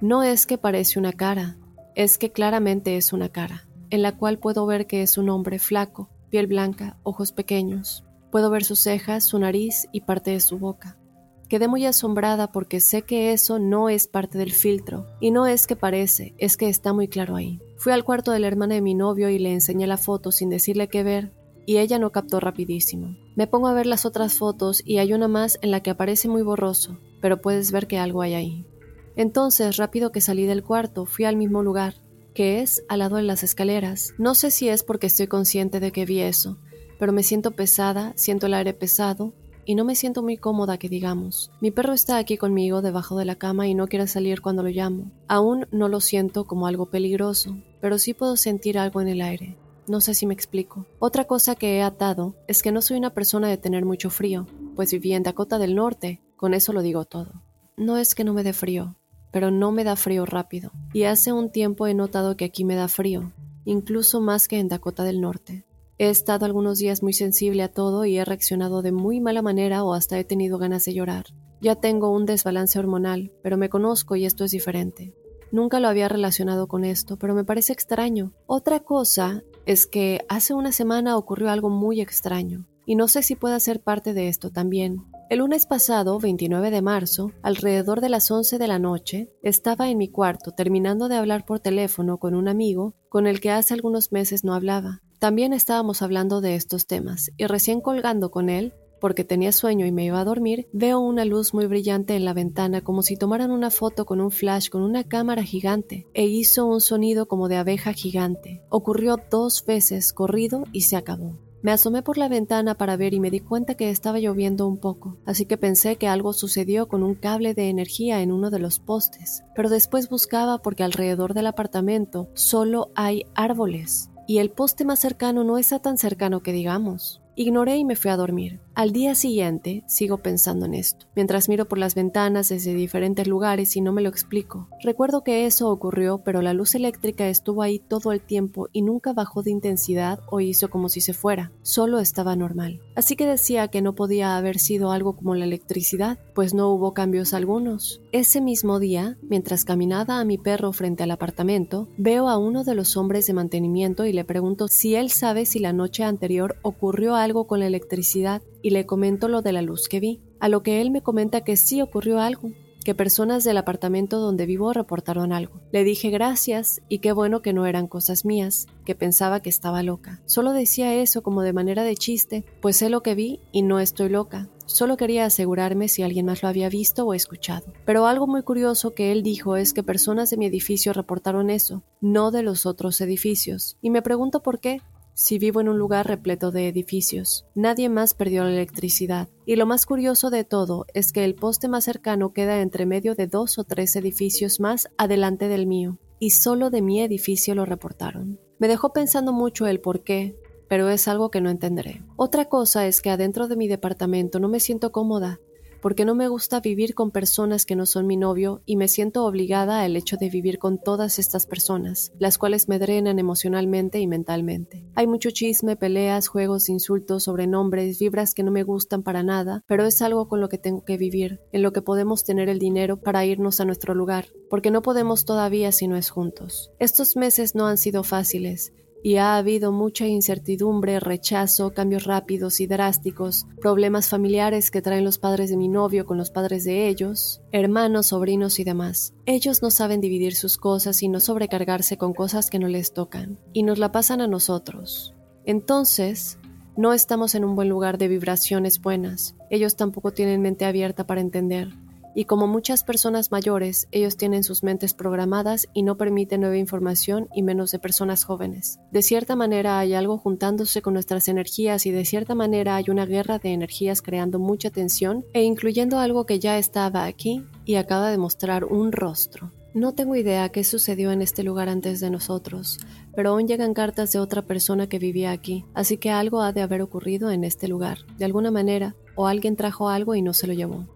No 0.00 0.22
es 0.22 0.46
que 0.46 0.58
parece 0.58 0.98
una 0.98 1.12
cara, 1.12 1.56
es 1.94 2.18
que 2.18 2.32
claramente 2.32 2.96
es 2.98 3.12
una 3.12 3.30
cara, 3.30 3.66
en 3.90 4.02
la 4.02 4.16
cual 4.16 4.38
puedo 4.38 4.66
ver 4.66 4.86
que 4.86 5.02
es 5.02 5.16
un 5.16 5.30
hombre 5.30 5.58
flaco, 5.58 6.10
piel 6.28 6.46
blanca, 6.46 6.98
ojos 7.02 7.32
pequeños. 7.32 8.04
Puedo 8.30 8.50
ver 8.50 8.64
sus 8.64 8.80
cejas, 8.80 9.24
su 9.24 9.38
nariz 9.38 9.88
y 9.92 10.02
parte 10.02 10.32
de 10.32 10.40
su 10.40 10.58
boca. 10.58 10.98
Quedé 11.48 11.68
muy 11.68 11.86
asombrada 11.86 12.50
porque 12.50 12.80
sé 12.80 13.02
que 13.02 13.32
eso 13.32 13.60
no 13.60 13.88
es 13.88 14.08
parte 14.08 14.36
del 14.36 14.52
filtro, 14.52 15.06
y 15.20 15.30
no 15.30 15.46
es 15.46 15.68
que 15.68 15.76
parece, 15.76 16.34
es 16.38 16.56
que 16.56 16.68
está 16.68 16.92
muy 16.92 17.06
claro 17.06 17.36
ahí. 17.36 17.60
Fui 17.76 17.92
al 17.92 18.02
cuarto 18.02 18.32
de 18.32 18.40
la 18.40 18.48
hermana 18.48 18.74
de 18.74 18.80
mi 18.80 18.94
novio 18.94 19.28
y 19.28 19.38
le 19.38 19.52
enseñé 19.52 19.86
la 19.86 19.96
foto 19.96 20.32
sin 20.32 20.50
decirle 20.50 20.88
qué 20.88 21.04
ver, 21.04 21.32
y 21.64 21.78
ella 21.78 22.00
no 22.00 22.10
captó 22.10 22.40
rapidísimo. 22.40 23.16
Me 23.36 23.46
pongo 23.46 23.68
a 23.68 23.74
ver 23.74 23.86
las 23.86 24.06
otras 24.06 24.34
fotos 24.34 24.82
y 24.84 24.98
hay 24.98 25.12
una 25.12 25.28
más 25.28 25.58
en 25.62 25.70
la 25.70 25.80
que 25.80 25.90
aparece 25.90 26.28
muy 26.28 26.42
borroso, 26.42 26.98
pero 27.20 27.40
puedes 27.40 27.70
ver 27.70 27.86
que 27.86 27.98
algo 27.98 28.22
hay 28.22 28.34
ahí. 28.34 28.66
Entonces, 29.14 29.76
rápido 29.76 30.10
que 30.10 30.20
salí 30.20 30.46
del 30.46 30.64
cuarto, 30.64 31.06
fui 31.06 31.26
al 31.26 31.36
mismo 31.36 31.62
lugar, 31.62 31.94
que 32.34 32.60
es 32.60 32.84
al 32.88 32.98
lado 32.98 33.16
de 33.16 33.22
las 33.22 33.44
escaleras. 33.44 34.14
No 34.18 34.34
sé 34.34 34.50
si 34.50 34.68
es 34.68 34.82
porque 34.82 35.06
estoy 35.06 35.28
consciente 35.28 35.78
de 35.78 35.92
que 35.92 36.06
vi 36.06 36.20
eso, 36.20 36.58
pero 36.98 37.12
me 37.12 37.22
siento 37.22 37.52
pesada, 37.52 38.12
siento 38.16 38.46
el 38.46 38.54
aire 38.54 38.74
pesado 38.74 39.32
y 39.66 39.74
no 39.74 39.84
me 39.84 39.96
siento 39.96 40.22
muy 40.22 40.36
cómoda 40.38 40.78
que 40.78 40.88
digamos. 40.88 41.50
Mi 41.60 41.70
perro 41.70 41.92
está 41.92 42.16
aquí 42.16 42.38
conmigo 42.38 42.80
debajo 42.80 43.18
de 43.18 43.24
la 43.24 43.34
cama 43.34 43.66
y 43.66 43.74
no 43.74 43.88
quiere 43.88 44.06
salir 44.06 44.40
cuando 44.40 44.62
lo 44.62 44.70
llamo. 44.70 45.10
Aún 45.28 45.66
no 45.72 45.88
lo 45.88 46.00
siento 46.00 46.46
como 46.46 46.66
algo 46.66 46.86
peligroso, 46.86 47.56
pero 47.80 47.98
sí 47.98 48.14
puedo 48.14 48.36
sentir 48.36 48.78
algo 48.78 49.00
en 49.00 49.08
el 49.08 49.20
aire. 49.20 49.58
No 49.88 50.00
sé 50.00 50.14
si 50.14 50.26
me 50.26 50.34
explico. 50.34 50.86
Otra 50.98 51.24
cosa 51.24 51.54
que 51.54 51.76
he 51.76 51.82
atado 51.82 52.34
es 52.48 52.62
que 52.62 52.72
no 52.72 52.80
soy 52.80 52.96
una 52.96 53.10
persona 53.10 53.48
de 53.48 53.58
tener 53.58 53.84
mucho 53.84 54.08
frío, 54.08 54.46
pues 54.74 54.92
viví 54.92 55.12
en 55.12 55.22
Dakota 55.24 55.58
del 55.58 55.74
Norte, 55.74 56.22
con 56.36 56.54
eso 56.54 56.72
lo 56.72 56.82
digo 56.82 57.04
todo. 57.04 57.42
No 57.76 57.98
es 57.98 58.14
que 58.14 58.24
no 58.24 58.32
me 58.32 58.42
dé 58.42 58.52
frío, 58.52 58.96
pero 59.32 59.50
no 59.50 59.70
me 59.70 59.84
da 59.84 59.96
frío 59.96 60.24
rápido, 60.24 60.72
y 60.92 61.04
hace 61.04 61.32
un 61.32 61.50
tiempo 61.50 61.86
he 61.86 61.94
notado 61.94 62.36
que 62.36 62.46
aquí 62.46 62.64
me 62.64 62.74
da 62.74 62.88
frío, 62.88 63.32
incluso 63.64 64.20
más 64.20 64.48
que 64.48 64.58
en 64.58 64.68
Dakota 64.68 65.04
del 65.04 65.20
Norte. 65.20 65.65
He 65.98 66.10
estado 66.10 66.44
algunos 66.44 66.78
días 66.78 67.02
muy 67.02 67.14
sensible 67.14 67.62
a 67.62 67.72
todo 67.72 68.04
y 68.04 68.18
he 68.18 68.24
reaccionado 68.24 68.82
de 68.82 68.92
muy 68.92 69.20
mala 69.20 69.40
manera 69.40 69.82
o 69.82 69.94
hasta 69.94 70.18
he 70.18 70.24
tenido 70.24 70.58
ganas 70.58 70.84
de 70.84 70.92
llorar. 70.92 71.24
Ya 71.62 71.74
tengo 71.74 72.10
un 72.10 72.26
desbalance 72.26 72.78
hormonal, 72.78 73.32
pero 73.42 73.56
me 73.56 73.70
conozco 73.70 74.14
y 74.14 74.26
esto 74.26 74.44
es 74.44 74.50
diferente. 74.50 75.14
Nunca 75.52 75.80
lo 75.80 75.88
había 75.88 76.08
relacionado 76.08 76.68
con 76.68 76.84
esto, 76.84 77.16
pero 77.18 77.34
me 77.34 77.44
parece 77.44 77.72
extraño. 77.72 78.34
Otra 78.46 78.80
cosa 78.80 79.42
es 79.64 79.86
que 79.86 80.20
hace 80.28 80.52
una 80.52 80.70
semana 80.70 81.16
ocurrió 81.16 81.48
algo 81.48 81.70
muy 81.70 82.02
extraño, 82.02 82.66
y 82.84 82.94
no 82.94 83.08
sé 83.08 83.22
si 83.22 83.34
pueda 83.34 83.58
ser 83.58 83.80
parte 83.80 84.12
de 84.12 84.28
esto 84.28 84.50
también. 84.50 85.06
El 85.30 85.38
lunes 85.38 85.64
pasado, 85.64 86.20
29 86.20 86.70
de 86.70 86.82
marzo, 86.82 87.32
alrededor 87.42 88.00
de 88.02 88.10
las 88.10 88.30
11 88.30 88.58
de 88.58 88.68
la 88.68 88.78
noche, 88.78 89.30
estaba 89.42 89.88
en 89.88 89.98
mi 89.98 90.08
cuarto 90.08 90.52
terminando 90.52 91.08
de 91.08 91.16
hablar 91.16 91.46
por 91.46 91.58
teléfono 91.60 92.18
con 92.18 92.34
un 92.34 92.48
amigo 92.48 92.94
con 93.08 93.26
el 93.26 93.40
que 93.40 93.50
hace 93.50 93.72
algunos 93.72 94.12
meses 94.12 94.44
no 94.44 94.52
hablaba. 94.52 95.00
También 95.18 95.54
estábamos 95.54 96.02
hablando 96.02 96.40
de 96.40 96.56
estos 96.56 96.86
temas, 96.86 97.30
y 97.38 97.46
recién 97.46 97.80
colgando 97.80 98.30
con 98.30 98.50
él, 98.50 98.74
porque 99.00 99.24
tenía 99.24 99.52
sueño 99.52 99.86
y 99.86 99.92
me 99.92 100.04
iba 100.04 100.20
a 100.20 100.24
dormir, 100.24 100.68
veo 100.72 101.00
una 101.00 101.24
luz 101.24 101.54
muy 101.54 101.66
brillante 101.66 102.16
en 102.16 102.24
la 102.24 102.34
ventana 102.34 102.82
como 102.82 103.02
si 103.02 103.16
tomaran 103.16 103.50
una 103.50 103.70
foto 103.70 104.04
con 104.04 104.20
un 104.20 104.30
flash 104.30 104.68
con 104.68 104.82
una 104.82 105.04
cámara 105.04 105.42
gigante, 105.42 106.06
e 106.12 106.26
hizo 106.26 106.66
un 106.66 106.80
sonido 106.80 107.26
como 107.26 107.48
de 107.48 107.56
abeja 107.56 107.92
gigante. 107.92 108.62
Ocurrió 108.68 109.16
dos 109.30 109.64
veces 109.64 110.12
corrido 110.12 110.64
y 110.72 110.82
se 110.82 110.96
acabó. 110.96 111.38
Me 111.62 111.72
asomé 111.72 112.02
por 112.02 112.18
la 112.18 112.28
ventana 112.28 112.76
para 112.76 112.96
ver 112.96 113.14
y 113.14 113.18
me 113.18 113.30
di 113.30 113.40
cuenta 113.40 113.74
que 113.74 113.90
estaba 113.90 114.20
lloviendo 114.20 114.68
un 114.68 114.78
poco, 114.78 115.16
así 115.24 115.46
que 115.46 115.56
pensé 115.56 115.96
que 115.96 116.06
algo 116.06 116.32
sucedió 116.32 116.86
con 116.86 117.02
un 117.02 117.14
cable 117.14 117.54
de 117.54 117.70
energía 117.70 118.20
en 118.20 118.30
uno 118.30 118.50
de 118.50 118.58
los 118.58 118.78
postes, 118.78 119.42
pero 119.54 119.70
después 119.70 120.08
buscaba 120.08 120.58
porque 120.58 120.84
alrededor 120.84 121.32
del 121.32 121.46
apartamento 121.46 122.28
solo 122.34 122.90
hay 122.94 123.24
árboles 123.34 124.10
y 124.26 124.38
el 124.38 124.50
poste 124.50 124.84
más 124.84 124.98
cercano 124.98 125.44
no 125.44 125.58
está 125.58 125.78
tan 125.78 125.98
cercano 125.98 126.42
que 126.42 126.52
digamos. 126.52 127.20
Ignoré 127.34 127.76
y 127.76 127.84
me 127.84 127.96
fui 127.96 128.10
a 128.10 128.16
dormir. 128.16 128.60
Al 128.76 128.92
día 128.92 129.14
siguiente 129.14 129.84
sigo 129.86 130.18
pensando 130.18 130.66
en 130.66 130.74
esto, 130.74 131.06
mientras 131.14 131.48
miro 131.48 131.66
por 131.66 131.78
las 131.78 131.94
ventanas 131.94 132.50
desde 132.50 132.74
diferentes 132.74 133.26
lugares 133.26 133.74
y 133.74 133.80
no 133.80 133.90
me 133.90 134.02
lo 134.02 134.10
explico. 134.10 134.68
Recuerdo 134.82 135.24
que 135.24 135.46
eso 135.46 135.70
ocurrió, 135.70 136.18
pero 136.18 136.42
la 136.42 136.52
luz 136.52 136.74
eléctrica 136.74 137.26
estuvo 137.26 137.62
ahí 137.62 137.78
todo 137.78 138.12
el 138.12 138.20
tiempo 138.20 138.68
y 138.72 138.82
nunca 138.82 139.14
bajó 139.14 139.42
de 139.42 139.50
intensidad 139.50 140.20
o 140.30 140.40
hizo 140.40 140.68
como 140.68 140.90
si 140.90 141.00
se 141.00 141.14
fuera, 141.14 141.52
solo 141.62 142.00
estaba 142.00 142.36
normal. 142.36 142.82
Así 142.94 143.16
que 143.16 143.26
decía 143.26 143.68
que 143.68 143.80
no 143.80 143.94
podía 143.94 144.36
haber 144.36 144.58
sido 144.58 144.92
algo 144.92 145.16
como 145.16 145.34
la 145.34 145.46
electricidad, 145.46 146.18
pues 146.34 146.52
no 146.52 146.68
hubo 146.68 146.92
cambios 146.92 147.32
algunos. 147.32 148.02
Ese 148.12 148.42
mismo 148.42 148.78
día, 148.78 149.16
mientras 149.22 149.64
caminaba 149.64 150.20
a 150.20 150.24
mi 150.26 150.36
perro 150.36 150.74
frente 150.74 151.02
al 151.02 151.12
apartamento, 151.12 151.88
veo 151.96 152.28
a 152.28 152.36
uno 152.36 152.62
de 152.62 152.74
los 152.74 152.98
hombres 152.98 153.26
de 153.26 153.32
mantenimiento 153.32 154.04
y 154.04 154.12
le 154.12 154.26
pregunto 154.26 154.68
si 154.68 154.96
él 154.96 155.08
sabe 155.08 155.46
si 155.46 155.60
la 155.60 155.72
noche 155.72 156.04
anterior 156.04 156.56
ocurrió 156.60 157.14
algo 157.14 157.46
con 157.46 157.60
la 157.60 157.66
electricidad 157.68 158.42
y 158.66 158.70
le 158.70 158.84
comento 158.84 159.28
lo 159.28 159.42
de 159.42 159.52
la 159.52 159.62
luz 159.62 159.88
que 159.88 160.00
vi, 160.00 160.20
a 160.40 160.48
lo 160.48 160.64
que 160.64 160.80
él 160.80 160.90
me 160.90 161.00
comenta 161.00 161.42
que 161.42 161.56
sí 161.56 161.80
ocurrió 161.80 162.18
algo, 162.18 162.50
que 162.84 162.96
personas 162.96 163.44
del 163.44 163.58
apartamento 163.58 164.18
donde 164.18 164.44
vivo 164.44 164.72
reportaron 164.72 165.32
algo. 165.32 165.60
Le 165.70 165.84
dije 165.84 166.10
gracias 166.10 166.82
y 166.88 166.98
qué 166.98 167.12
bueno 167.12 167.42
que 167.42 167.52
no 167.52 167.66
eran 167.66 167.86
cosas 167.86 168.24
mías, 168.24 168.66
que 168.84 168.96
pensaba 168.96 169.38
que 169.38 169.50
estaba 169.50 169.84
loca. 169.84 170.20
Solo 170.26 170.52
decía 170.52 170.92
eso 170.96 171.22
como 171.22 171.42
de 171.42 171.52
manera 171.52 171.84
de 171.84 171.94
chiste, 171.94 172.44
pues 172.60 172.78
sé 172.78 172.90
lo 172.90 173.04
que 173.04 173.14
vi 173.14 173.38
y 173.52 173.62
no 173.62 173.78
estoy 173.78 174.08
loca. 174.08 174.48
Solo 174.64 174.96
quería 174.96 175.26
asegurarme 175.26 175.86
si 175.86 176.02
alguien 176.02 176.26
más 176.26 176.42
lo 176.42 176.48
había 176.48 176.68
visto 176.68 177.06
o 177.06 177.14
escuchado. 177.14 177.72
Pero 177.84 178.08
algo 178.08 178.26
muy 178.26 178.42
curioso 178.42 178.94
que 178.94 179.12
él 179.12 179.22
dijo 179.22 179.56
es 179.56 179.74
que 179.74 179.84
personas 179.84 180.30
de 180.30 180.38
mi 180.38 180.46
edificio 180.46 180.92
reportaron 180.92 181.50
eso, 181.50 181.84
no 182.00 182.32
de 182.32 182.42
los 182.42 182.66
otros 182.66 183.00
edificios. 183.00 183.78
Y 183.80 183.90
me 183.90 184.02
pregunto 184.02 184.42
por 184.42 184.58
qué, 184.58 184.80
si 185.16 185.38
vivo 185.38 185.62
en 185.62 185.70
un 185.70 185.78
lugar 185.78 186.06
repleto 186.06 186.50
de 186.50 186.68
edificios. 186.68 187.46
Nadie 187.54 187.88
más 187.88 188.12
perdió 188.12 188.44
la 188.44 188.50
electricidad. 188.50 189.28
Y 189.46 189.56
lo 189.56 189.64
más 189.64 189.86
curioso 189.86 190.28
de 190.28 190.44
todo 190.44 190.84
es 190.92 191.10
que 191.10 191.24
el 191.24 191.34
poste 191.34 191.68
más 191.68 191.84
cercano 191.84 192.34
queda 192.34 192.60
entre 192.60 192.84
medio 192.84 193.14
de 193.14 193.26
dos 193.26 193.58
o 193.58 193.64
tres 193.64 193.96
edificios 193.96 194.60
más 194.60 194.88
adelante 194.98 195.48
del 195.48 195.66
mío. 195.66 195.98
Y 196.18 196.30
solo 196.30 196.68
de 196.68 196.82
mi 196.82 197.00
edificio 197.00 197.54
lo 197.54 197.64
reportaron. 197.64 198.38
Me 198.58 198.68
dejó 198.68 198.92
pensando 198.92 199.32
mucho 199.32 199.66
el 199.66 199.80
por 199.80 200.04
qué, 200.04 200.38
pero 200.68 200.90
es 200.90 201.08
algo 201.08 201.30
que 201.30 201.40
no 201.40 201.48
entenderé. 201.48 202.02
Otra 202.16 202.50
cosa 202.50 202.86
es 202.86 203.00
que 203.00 203.08
adentro 203.08 203.48
de 203.48 203.56
mi 203.56 203.68
departamento 203.68 204.38
no 204.38 204.48
me 204.48 204.60
siento 204.60 204.92
cómoda, 204.92 205.40
porque 205.80 206.04
no 206.04 206.14
me 206.14 206.28
gusta 206.28 206.60
vivir 206.60 206.94
con 206.94 207.10
personas 207.10 207.66
que 207.66 207.76
no 207.76 207.86
son 207.86 208.06
mi 208.06 208.16
novio 208.16 208.62
y 208.66 208.76
me 208.76 208.88
siento 208.88 209.24
obligada 209.24 209.82
al 209.82 209.96
hecho 209.96 210.16
de 210.16 210.30
vivir 210.30 210.58
con 210.58 210.78
todas 210.78 211.18
estas 211.18 211.46
personas, 211.46 212.12
las 212.18 212.38
cuales 212.38 212.68
me 212.68 212.78
drenan 212.78 213.18
emocionalmente 213.18 213.98
y 214.00 214.06
mentalmente. 214.06 214.84
Hay 214.94 215.06
mucho 215.06 215.30
chisme, 215.30 215.76
peleas, 215.76 216.28
juegos, 216.28 216.68
insultos, 216.68 217.24
sobrenombres, 217.24 217.98
vibras 217.98 218.34
que 218.34 218.42
no 218.42 218.50
me 218.50 218.62
gustan 218.62 219.02
para 219.02 219.22
nada, 219.22 219.62
pero 219.66 219.84
es 219.84 220.02
algo 220.02 220.28
con 220.28 220.40
lo 220.40 220.48
que 220.48 220.58
tengo 220.58 220.84
que 220.84 220.96
vivir, 220.96 221.40
en 221.52 221.62
lo 221.62 221.72
que 221.72 221.82
podemos 221.82 222.24
tener 222.24 222.48
el 222.48 222.58
dinero 222.58 223.00
para 223.00 223.24
irnos 223.24 223.60
a 223.60 223.64
nuestro 223.64 223.94
lugar, 223.94 224.26
porque 224.50 224.70
no 224.70 224.82
podemos 224.82 225.24
todavía 225.24 225.72
si 225.72 225.88
no 225.88 225.96
es 225.96 226.10
juntos. 226.10 226.70
Estos 226.78 227.16
meses 227.16 227.54
no 227.54 227.66
han 227.66 227.78
sido 227.78 228.02
fáciles, 228.02 228.72
y 229.02 229.16
ha 229.16 229.36
habido 229.36 229.72
mucha 229.72 230.06
incertidumbre, 230.06 231.00
rechazo, 231.00 231.72
cambios 231.72 232.04
rápidos 232.04 232.60
y 232.60 232.66
drásticos, 232.66 233.46
problemas 233.60 234.08
familiares 234.08 234.70
que 234.70 234.82
traen 234.82 235.04
los 235.04 235.18
padres 235.18 235.50
de 235.50 235.56
mi 235.56 235.68
novio 235.68 236.06
con 236.06 236.18
los 236.18 236.30
padres 236.30 236.64
de 236.64 236.88
ellos, 236.88 237.40
hermanos, 237.52 238.08
sobrinos 238.08 238.58
y 238.58 238.64
demás. 238.64 239.14
Ellos 239.26 239.62
no 239.62 239.70
saben 239.70 240.00
dividir 240.00 240.34
sus 240.34 240.56
cosas 240.56 241.02
y 241.02 241.08
no 241.08 241.20
sobrecargarse 241.20 241.96
con 241.96 242.14
cosas 242.14 242.50
que 242.50 242.58
no 242.58 242.68
les 242.68 242.92
tocan, 242.92 243.38
y 243.52 243.62
nos 243.62 243.78
la 243.78 243.92
pasan 243.92 244.20
a 244.20 244.26
nosotros. 244.26 245.14
Entonces, 245.44 246.38
no 246.76 246.92
estamos 246.92 247.34
en 247.34 247.44
un 247.44 247.54
buen 247.54 247.68
lugar 247.68 247.98
de 247.98 248.08
vibraciones 248.08 248.80
buenas. 248.82 249.36
Ellos 249.50 249.76
tampoco 249.76 250.12
tienen 250.12 250.42
mente 250.42 250.64
abierta 250.64 251.06
para 251.06 251.20
entender 251.20 251.68
y 252.16 252.24
como 252.24 252.46
muchas 252.46 252.82
personas 252.82 253.30
mayores, 253.30 253.88
ellos 253.92 254.16
tienen 254.16 254.42
sus 254.42 254.62
mentes 254.62 254.94
programadas 254.94 255.68
y 255.74 255.82
no 255.82 255.98
permiten 255.98 256.40
nueva 256.40 256.56
información 256.56 257.28
y 257.34 257.42
menos 257.42 257.72
de 257.72 257.78
personas 257.78 258.24
jóvenes. 258.24 258.80
De 258.90 259.02
cierta 259.02 259.36
manera 259.36 259.78
hay 259.78 259.92
algo 259.92 260.16
juntándose 260.16 260.80
con 260.80 260.94
nuestras 260.94 261.28
energías 261.28 261.84
y 261.84 261.90
de 261.90 262.06
cierta 262.06 262.34
manera 262.34 262.76
hay 262.76 262.86
una 262.88 263.04
guerra 263.04 263.38
de 263.38 263.50
energías 263.50 264.00
creando 264.00 264.38
mucha 264.38 264.70
tensión 264.70 265.26
e 265.34 265.42
incluyendo 265.42 265.98
algo 265.98 266.24
que 266.24 266.38
ya 266.38 266.56
estaba 266.56 267.04
aquí 267.04 267.44
y 267.66 267.74
acaba 267.74 268.10
de 268.10 268.16
mostrar 268.16 268.64
un 268.64 268.92
rostro. 268.92 269.52
No 269.74 269.92
tengo 269.92 270.16
idea 270.16 270.48
qué 270.48 270.64
sucedió 270.64 271.12
en 271.12 271.20
este 271.20 271.42
lugar 271.42 271.68
antes 271.68 272.00
de 272.00 272.08
nosotros, 272.08 272.78
pero 273.14 273.32
aún 273.32 273.46
llegan 273.46 273.74
cartas 273.74 274.10
de 274.12 274.20
otra 274.20 274.40
persona 274.40 274.88
que 274.88 274.98
vivía 274.98 275.32
aquí, 275.32 275.66
así 275.74 275.98
que 275.98 276.10
algo 276.10 276.40
ha 276.40 276.52
de 276.52 276.62
haber 276.62 276.80
ocurrido 276.80 277.30
en 277.30 277.44
este 277.44 277.68
lugar, 277.68 277.98
de 278.16 278.24
alguna 278.24 278.50
manera, 278.50 278.96
o 279.16 279.26
alguien 279.26 279.54
trajo 279.54 279.90
algo 279.90 280.14
y 280.14 280.22
no 280.22 280.32
se 280.32 280.46
lo 280.46 280.54
llevó. 280.54 280.95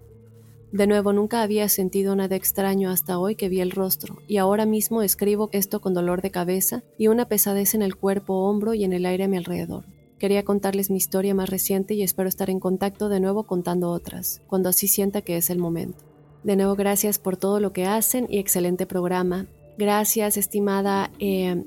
De 0.72 0.86
nuevo, 0.86 1.12
nunca 1.12 1.42
había 1.42 1.68
sentido 1.68 2.14
nada 2.14 2.36
extraño 2.36 2.90
hasta 2.90 3.18
hoy 3.18 3.34
que 3.34 3.48
vi 3.48 3.60
el 3.60 3.72
rostro, 3.72 4.18
y 4.28 4.36
ahora 4.36 4.66
mismo 4.66 5.02
escribo 5.02 5.48
esto 5.52 5.80
con 5.80 5.94
dolor 5.94 6.22
de 6.22 6.30
cabeza 6.30 6.84
y 6.96 7.08
una 7.08 7.26
pesadez 7.26 7.74
en 7.74 7.82
el 7.82 7.96
cuerpo, 7.96 8.48
hombro 8.48 8.74
y 8.74 8.84
en 8.84 8.92
el 8.92 9.04
aire 9.04 9.24
a 9.24 9.28
mi 9.28 9.36
alrededor. 9.36 9.84
Quería 10.18 10.44
contarles 10.44 10.90
mi 10.90 10.98
historia 10.98 11.34
más 11.34 11.48
reciente 11.48 11.94
y 11.94 12.02
espero 12.02 12.28
estar 12.28 12.50
en 12.50 12.60
contacto 12.60 13.08
de 13.08 13.18
nuevo 13.18 13.44
contando 13.44 13.90
otras, 13.90 14.42
cuando 14.46 14.68
así 14.68 14.86
sienta 14.86 15.22
que 15.22 15.36
es 15.36 15.50
el 15.50 15.58
momento. 15.58 16.04
De 16.44 16.56
nuevo, 16.56 16.76
gracias 16.76 17.18
por 17.18 17.36
todo 17.36 17.58
lo 17.58 17.72
que 17.72 17.86
hacen 17.86 18.26
y 18.30 18.38
excelente 18.38 18.86
programa. 18.86 19.46
Gracias, 19.76 20.36
estimada 20.36 21.10
eh, 21.18 21.64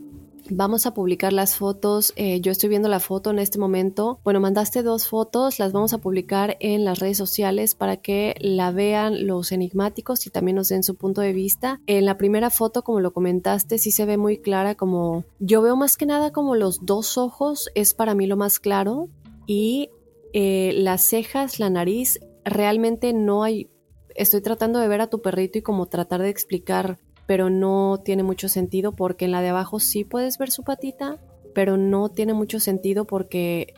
Vamos 0.49 0.85
a 0.85 0.93
publicar 0.93 1.31
las 1.31 1.55
fotos. 1.55 2.11
Eh, 2.15 2.41
yo 2.41 2.51
estoy 2.51 2.69
viendo 2.69 2.89
la 2.89 2.99
foto 2.99 3.31
en 3.31 3.39
este 3.39 3.59
momento. 3.59 4.19
Bueno, 4.23 4.39
mandaste 4.39 4.83
dos 4.83 5.07
fotos, 5.07 5.57
las 5.57 5.71
vamos 5.71 5.93
a 5.93 5.99
publicar 5.99 6.57
en 6.59 6.83
las 6.83 6.99
redes 6.99 7.17
sociales 7.17 7.75
para 7.75 7.97
que 7.97 8.35
la 8.39 8.71
vean 8.71 9.25
los 9.25 9.51
enigmáticos 9.51 10.27
y 10.27 10.29
también 10.29 10.55
nos 10.55 10.69
den 10.69 10.83
su 10.83 10.95
punto 10.95 11.21
de 11.21 11.33
vista. 11.33 11.79
En 11.87 12.05
la 12.05 12.17
primera 12.17 12.49
foto, 12.49 12.83
como 12.83 12.99
lo 12.99 13.13
comentaste, 13.13 13.77
sí 13.77 13.91
se 13.91 14.05
ve 14.05 14.17
muy 14.17 14.37
clara 14.37 14.75
como 14.75 15.23
yo 15.39 15.61
veo 15.61 15.75
más 15.75 15.95
que 15.95 16.05
nada 16.05 16.31
como 16.31 16.55
los 16.55 16.85
dos 16.85 17.17
ojos 17.17 17.69
es 17.73 17.93
para 17.93 18.13
mí 18.13 18.27
lo 18.27 18.37
más 18.37 18.59
claro 18.59 19.07
y 19.47 19.89
eh, 20.33 20.73
las 20.75 21.03
cejas, 21.03 21.59
la 21.59 21.69
nariz, 21.69 22.19
realmente 22.43 23.13
no 23.13 23.43
hay... 23.43 23.69
Estoy 24.15 24.41
tratando 24.41 24.79
de 24.79 24.87
ver 24.87 25.01
a 25.01 25.07
tu 25.07 25.21
perrito 25.21 25.57
y 25.57 25.61
como 25.61 25.87
tratar 25.87 26.21
de 26.21 26.29
explicar 26.29 26.99
pero 27.25 27.49
no 27.49 28.01
tiene 28.03 28.23
mucho 28.23 28.49
sentido 28.49 28.91
porque 28.93 29.25
en 29.25 29.31
la 29.31 29.41
de 29.41 29.49
abajo 29.49 29.79
sí 29.79 30.03
puedes 30.03 30.37
ver 30.37 30.51
su 30.51 30.63
patita, 30.63 31.19
pero 31.53 31.77
no 31.77 32.09
tiene 32.09 32.33
mucho 32.33 32.59
sentido 32.59 33.05
porque 33.05 33.73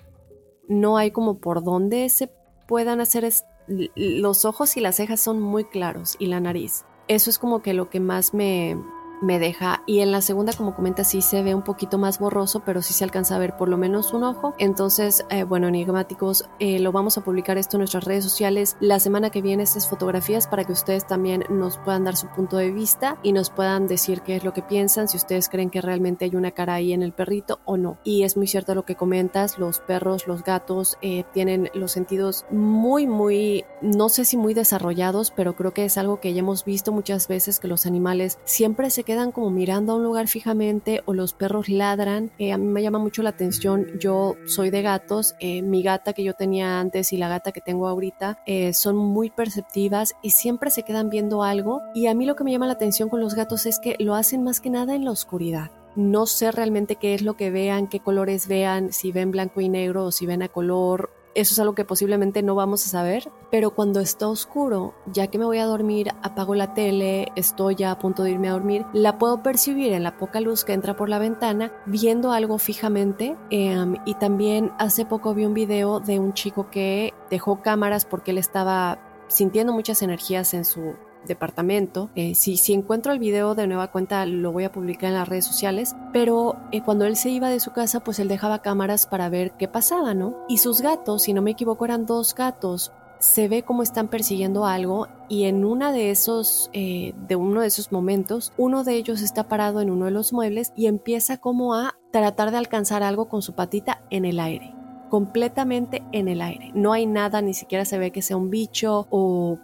no 0.68 0.98
hay 0.98 1.12
como 1.12 1.40
por 1.40 1.64
dónde 1.64 2.10
se 2.10 2.32
puedan 2.68 3.02
hacer 3.02 3.32
los 3.68 4.46
ojos 4.46 4.78
y 4.78 4.82
las 4.82 4.96
cejas 4.96 5.20
son 5.20 5.42
muy 5.42 5.66
claros 5.66 6.16
y 6.20 6.28
la 6.28 6.40
nariz. 6.40 6.86
Eso 7.08 7.30
es 7.30 7.38
como 7.38 7.62
que 7.62 7.74
lo 7.74 7.90
que 7.90 8.00
más 8.00 8.34
me, 8.34 8.78
me 9.26 9.40
deja. 9.40 9.84
Y 9.86 10.00
en 10.00 10.12
la 10.12 10.22
segunda, 10.22 10.54
como 10.54 10.76
comenta, 10.76 11.04
sí 11.04 11.22
se 11.22 11.44
ve 11.44 11.56
un 11.56 11.64
poquito 11.64 11.98
más 11.98 12.20
borroso, 12.20 12.62
pero 12.66 12.82
sí 12.82 12.94
se 12.94 13.04
alcanza 13.04 13.36
a 13.36 13.40
ver 13.40 13.58
por 13.58 13.68
lo 13.68 13.78
menos 13.78 14.14
un 14.14 14.24
ojo. 14.24 14.54
Entonces, 14.58 15.26
eh, 15.30 15.44
bueno, 15.44 15.68
enigmáticos, 15.68 16.48
eh, 16.60 16.80
lo 16.80 16.92
vamos 16.92 17.18
a 17.18 17.24
publicar 17.24 17.58
esto 17.58 17.78
en 17.78 17.80
nuestras 17.80 18.06
redes 18.06 18.24
sociales 18.24 18.78
la 18.80 19.00
semana 19.00 19.30
que 19.30 19.42
viene, 19.42 19.64
estas 19.64 19.90
fotografías, 19.90 20.48
para 20.48 20.64
que 20.64 20.72
ustedes 20.72 21.08
también 21.08 21.44
nos 21.50 21.78
puedan 21.78 22.04
dar 22.04 22.16
su 22.16 22.28
punto 22.28 22.58
de 22.58 22.72
vista 22.72 23.18
y 23.24 23.32
nos 23.32 23.50
puedan 23.50 23.88
decir 23.88 24.22
qué 24.22 24.36
es 24.36 24.44
lo 24.44 24.54
que 24.54 24.62
piensan, 24.62 25.08
si 25.08 25.18
ustedes 25.18 25.50
creen 25.50 25.70
que 25.70 25.82
realmente 25.82 26.26
hay 26.26 26.36
una 26.36 26.52
cara 26.52 26.76
ahí 26.76 26.94
en 26.94 27.02
el 27.02 27.12
perrito 27.12 27.60
o 27.66 27.78
no. 27.78 27.98
Y 28.04 28.24
es 28.24 28.38
muy 28.38 28.48
cierto 28.48 28.76
lo 28.76 28.86
que 28.86 28.96
comentas, 28.96 29.58
los 29.58 29.80
perros, 29.80 30.28
los 30.28 30.44
gatos 30.44 30.98
eh, 31.02 31.24
tienen 31.34 31.70
los 31.74 31.92
sentidos 31.92 32.46
muy, 32.52 33.08
muy, 33.08 33.66
no 33.82 34.10
sé 34.10 34.26
si 34.26 34.38
muy 34.38 34.54
desarrollados, 34.54 35.32
pero 35.32 35.56
creo 35.56 35.74
que 35.74 35.86
es 35.86 35.98
algo 35.98 36.20
que 36.20 36.34
ya 36.34 36.40
hemos 36.40 36.66
visto 36.66 36.92
muchas 36.92 37.28
veces 37.28 37.60
que 37.60 37.68
los 37.68 37.86
animales 37.86 38.38
siempre 38.44 38.90
se 38.90 39.04
quedan 39.04 39.15
como 39.32 39.50
mirando 39.50 39.94
a 39.94 39.96
un 39.96 40.04
lugar 40.04 40.28
fijamente 40.28 41.02
o 41.06 41.14
los 41.14 41.34
perros 41.34 41.70
ladran. 41.70 42.32
Eh, 42.38 42.52
a 42.52 42.58
mí 42.58 42.66
me 42.66 42.82
llama 42.82 43.00
mucho 43.00 43.24
la 43.24 43.30
atención, 43.30 43.88
yo 44.00 44.36
soy 44.46 44.70
de 44.70 44.82
gatos, 44.82 45.36
eh, 45.40 45.62
mi 45.62 45.84
gata 45.84 46.14
que 46.14 46.24
yo 46.24 46.34
tenía 46.34 46.80
antes 46.80 47.14
y 47.14 47.18
la 47.18 47.30
gata 47.30 47.52
que 47.52 47.62
tengo 47.62 47.88
ahorita 47.88 48.40
eh, 48.46 48.74
son 48.74 48.98
muy 48.98 49.30
perceptivas 49.30 50.16
y 50.22 50.32
siempre 50.32 50.70
se 50.70 50.84
quedan 50.84 51.10
viendo 51.10 51.44
algo 51.44 51.82
y 51.94 52.08
a 52.08 52.14
mí 52.14 52.26
lo 52.26 52.36
que 52.36 52.44
me 52.44 52.52
llama 52.52 52.68
la 52.68 52.74
atención 52.74 53.10
con 53.10 53.22
los 53.22 53.36
gatos 53.36 53.66
es 53.66 53.80
que 53.80 53.96
lo 54.00 54.16
hacen 54.16 54.44
más 54.44 54.60
que 54.60 54.70
nada 54.70 54.96
en 54.96 55.06
la 55.06 55.12
oscuridad. 55.12 55.72
No 55.96 56.26
sé 56.26 56.52
realmente 56.52 56.98
qué 56.98 57.14
es 57.14 57.22
lo 57.22 57.38
que 57.38 57.52
vean, 57.52 57.88
qué 57.88 58.02
colores 58.02 58.50
vean, 58.50 58.92
si 58.92 59.14
ven 59.14 59.32
blanco 59.32 59.62
y 59.62 59.70
negro 59.70 60.06
o 60.06 60.12
si 60.12 60.26
ven 60.26 60.44
a 60.44 60.50
color 60.50 61.10
eso 61.36 61.54
es 61.54 61.60
algo 61.60 61.76
que 61.76 61.86
posiblemente 61.86 62.42
no 62.42 62.56
vamos 62.56 62.86
a 62.86 62.90
saber, 62.90 63.30
pero 63.52 63.72
cuando 63.72 64.00
está 64.00 64.28
oscuro, 64.28 64.96
ya 65.06 65.28
que 65.28 65.38
me 65.38 65.46
voy 65.46 65.60
a 65.60 65.66
dormir, 65.66 66.12
apago 66.24 66.56
la 66.56 66.74
tele, 66.74 67.32
estoy 67.36 67.76
ya 67.76 67.92
a 67.92 68.00
punto 68.00 68.24
de 68.24 68.32
irme 68.32 68.48
a 68.48 68.54
dormir, 68.54 68.86
la 68.94 69.18
puedo 69.18 69.44
percibir 69.44 69.94
en 69.94 70.04
la 70.04 70.18
poca 70.18 70.40
luz 70.40 70.64
que 70.64 70.74
entra 70.74 70.96
por 70.96 71.10
la 71.10 71.20
ventana, 71.20 71.72
viendo 71.86 72.32
algo 72.32 72.58
fijamente. 72.58 73.36
Em, 73.50 73.98
y 74.06 74.16
también 74.16 74.72
hace 74.80 75.06
poco 75.06 75.34
vi 75.34 75.46
un 75.46 75.54
video 75.54 76.00
de 76.00 76.20
un 76.20 76.34
chico 76.34 76.70
que 76.70 77.14
dejó 77.30 77.62
cámaras 77.62 78.06
porque 78.06 78.32
él 78.32 78.38
estaba 78.38 79.00
sintiendo 79.28 79.74
muchas 79.74 80.02
energías 80.02 80.54
en 80.54 80.66
su 80.66 80.96
departamento. 81.26 82.10
Eh, 82.16 82.36
si, 82.36 82.58
si 82.58 82.74
encuentro 82.74 83.12
el 83.12 83.20
video 83.20 83.56
de 83.56 83.68
nueva 83.68 83.92
cuenta 83.92 84.26
lo 84.26 84.52
voy 84.52 84.64
a 84.64 84.72
publicar 84.72 85.10
en 85.10 85.16
las 85.16 85.28
redes 85.28 85.46
sociales, 85.46 85.96
pero 86.14 86.56
eh, 86.72 86.82
cuando 86.82 87.06
él 87.06 87.16
se 87.16 87.30
iba 87.30 87.50
de 87.50 87.60
su 87.60 87.72
casa 87.72 88.00
pues 88.02 88.20
él 88.20 88.28
dejaba 88.28 88.62
cámaras 88.62 89.06
para 89.08 89.30
ver 89.30 89.52
qué 89.54 89.68
pasaba, 89.68 90.14
¿no? 90.14 90.36
Y 90.48 90.58
sus 90.58 90.82
gatos, 90.82 91.24
si 91.24 91.34
no 91.34 91.42
me 91.42 91.52
equivoco 91.52 91.86
eran 91.86 92.06
dos 92.06 92.34
gatos, 92.36 92.92
se 93.20 93.48
ve 93.48 93.64
como 93.64 93.84
están 93.84 94.08
persiguiendo 94.08 94.66
algo 94.66 95.08
y 95.30 95.46
en 95.46 95.66
una 95.66 95.92
de 95.92 96.12
esos 96.12 96.70
eh, 96.74 97.14
de 97.28 97.36
uno 97.36 97.62
de 97.62 97.68
esos 97.68 97.92
momentos 97.92 98.54
uno 98.58 98.84
de 98.84 98.96
ellos 98.96 99.22
está 99.22 99.48
parado 99.48 99.82
en 99.82 99.90
uno 99.90 100.06
de 100.06 100.12
los 100.12 100.34
muebles 100.34 100.74
y 100.76 100.88
empieza 100.88 101.38
como 101.38 101.74
a 101.74 101.96
tratar 102.12 102.52
de 102.52 102.58
alcanzar 102.58 103.04
algo 103.04 103.28
con 103.28 103.42
su 103.42 103.54
patita 103.54 104.02
en 104.10 104.26
el 104.26 104.40
aire 104.40 104.74
completamente 105.10 106.04
en 106.12 106.28
el 106.28 106.42
aire 106.42 106.72
no 106.76 106.94
hay 106.94 107.06
nada 107.06 107.42
ni 107.42 107.54
siquiera 107.54 107.86
se 107.86 107.98
ve 107.98 108.12
que 108.12 108.22
sea 108.22 108.38
un 108.38 108.50
bicho 108.50 109.08
o 109.10 109.60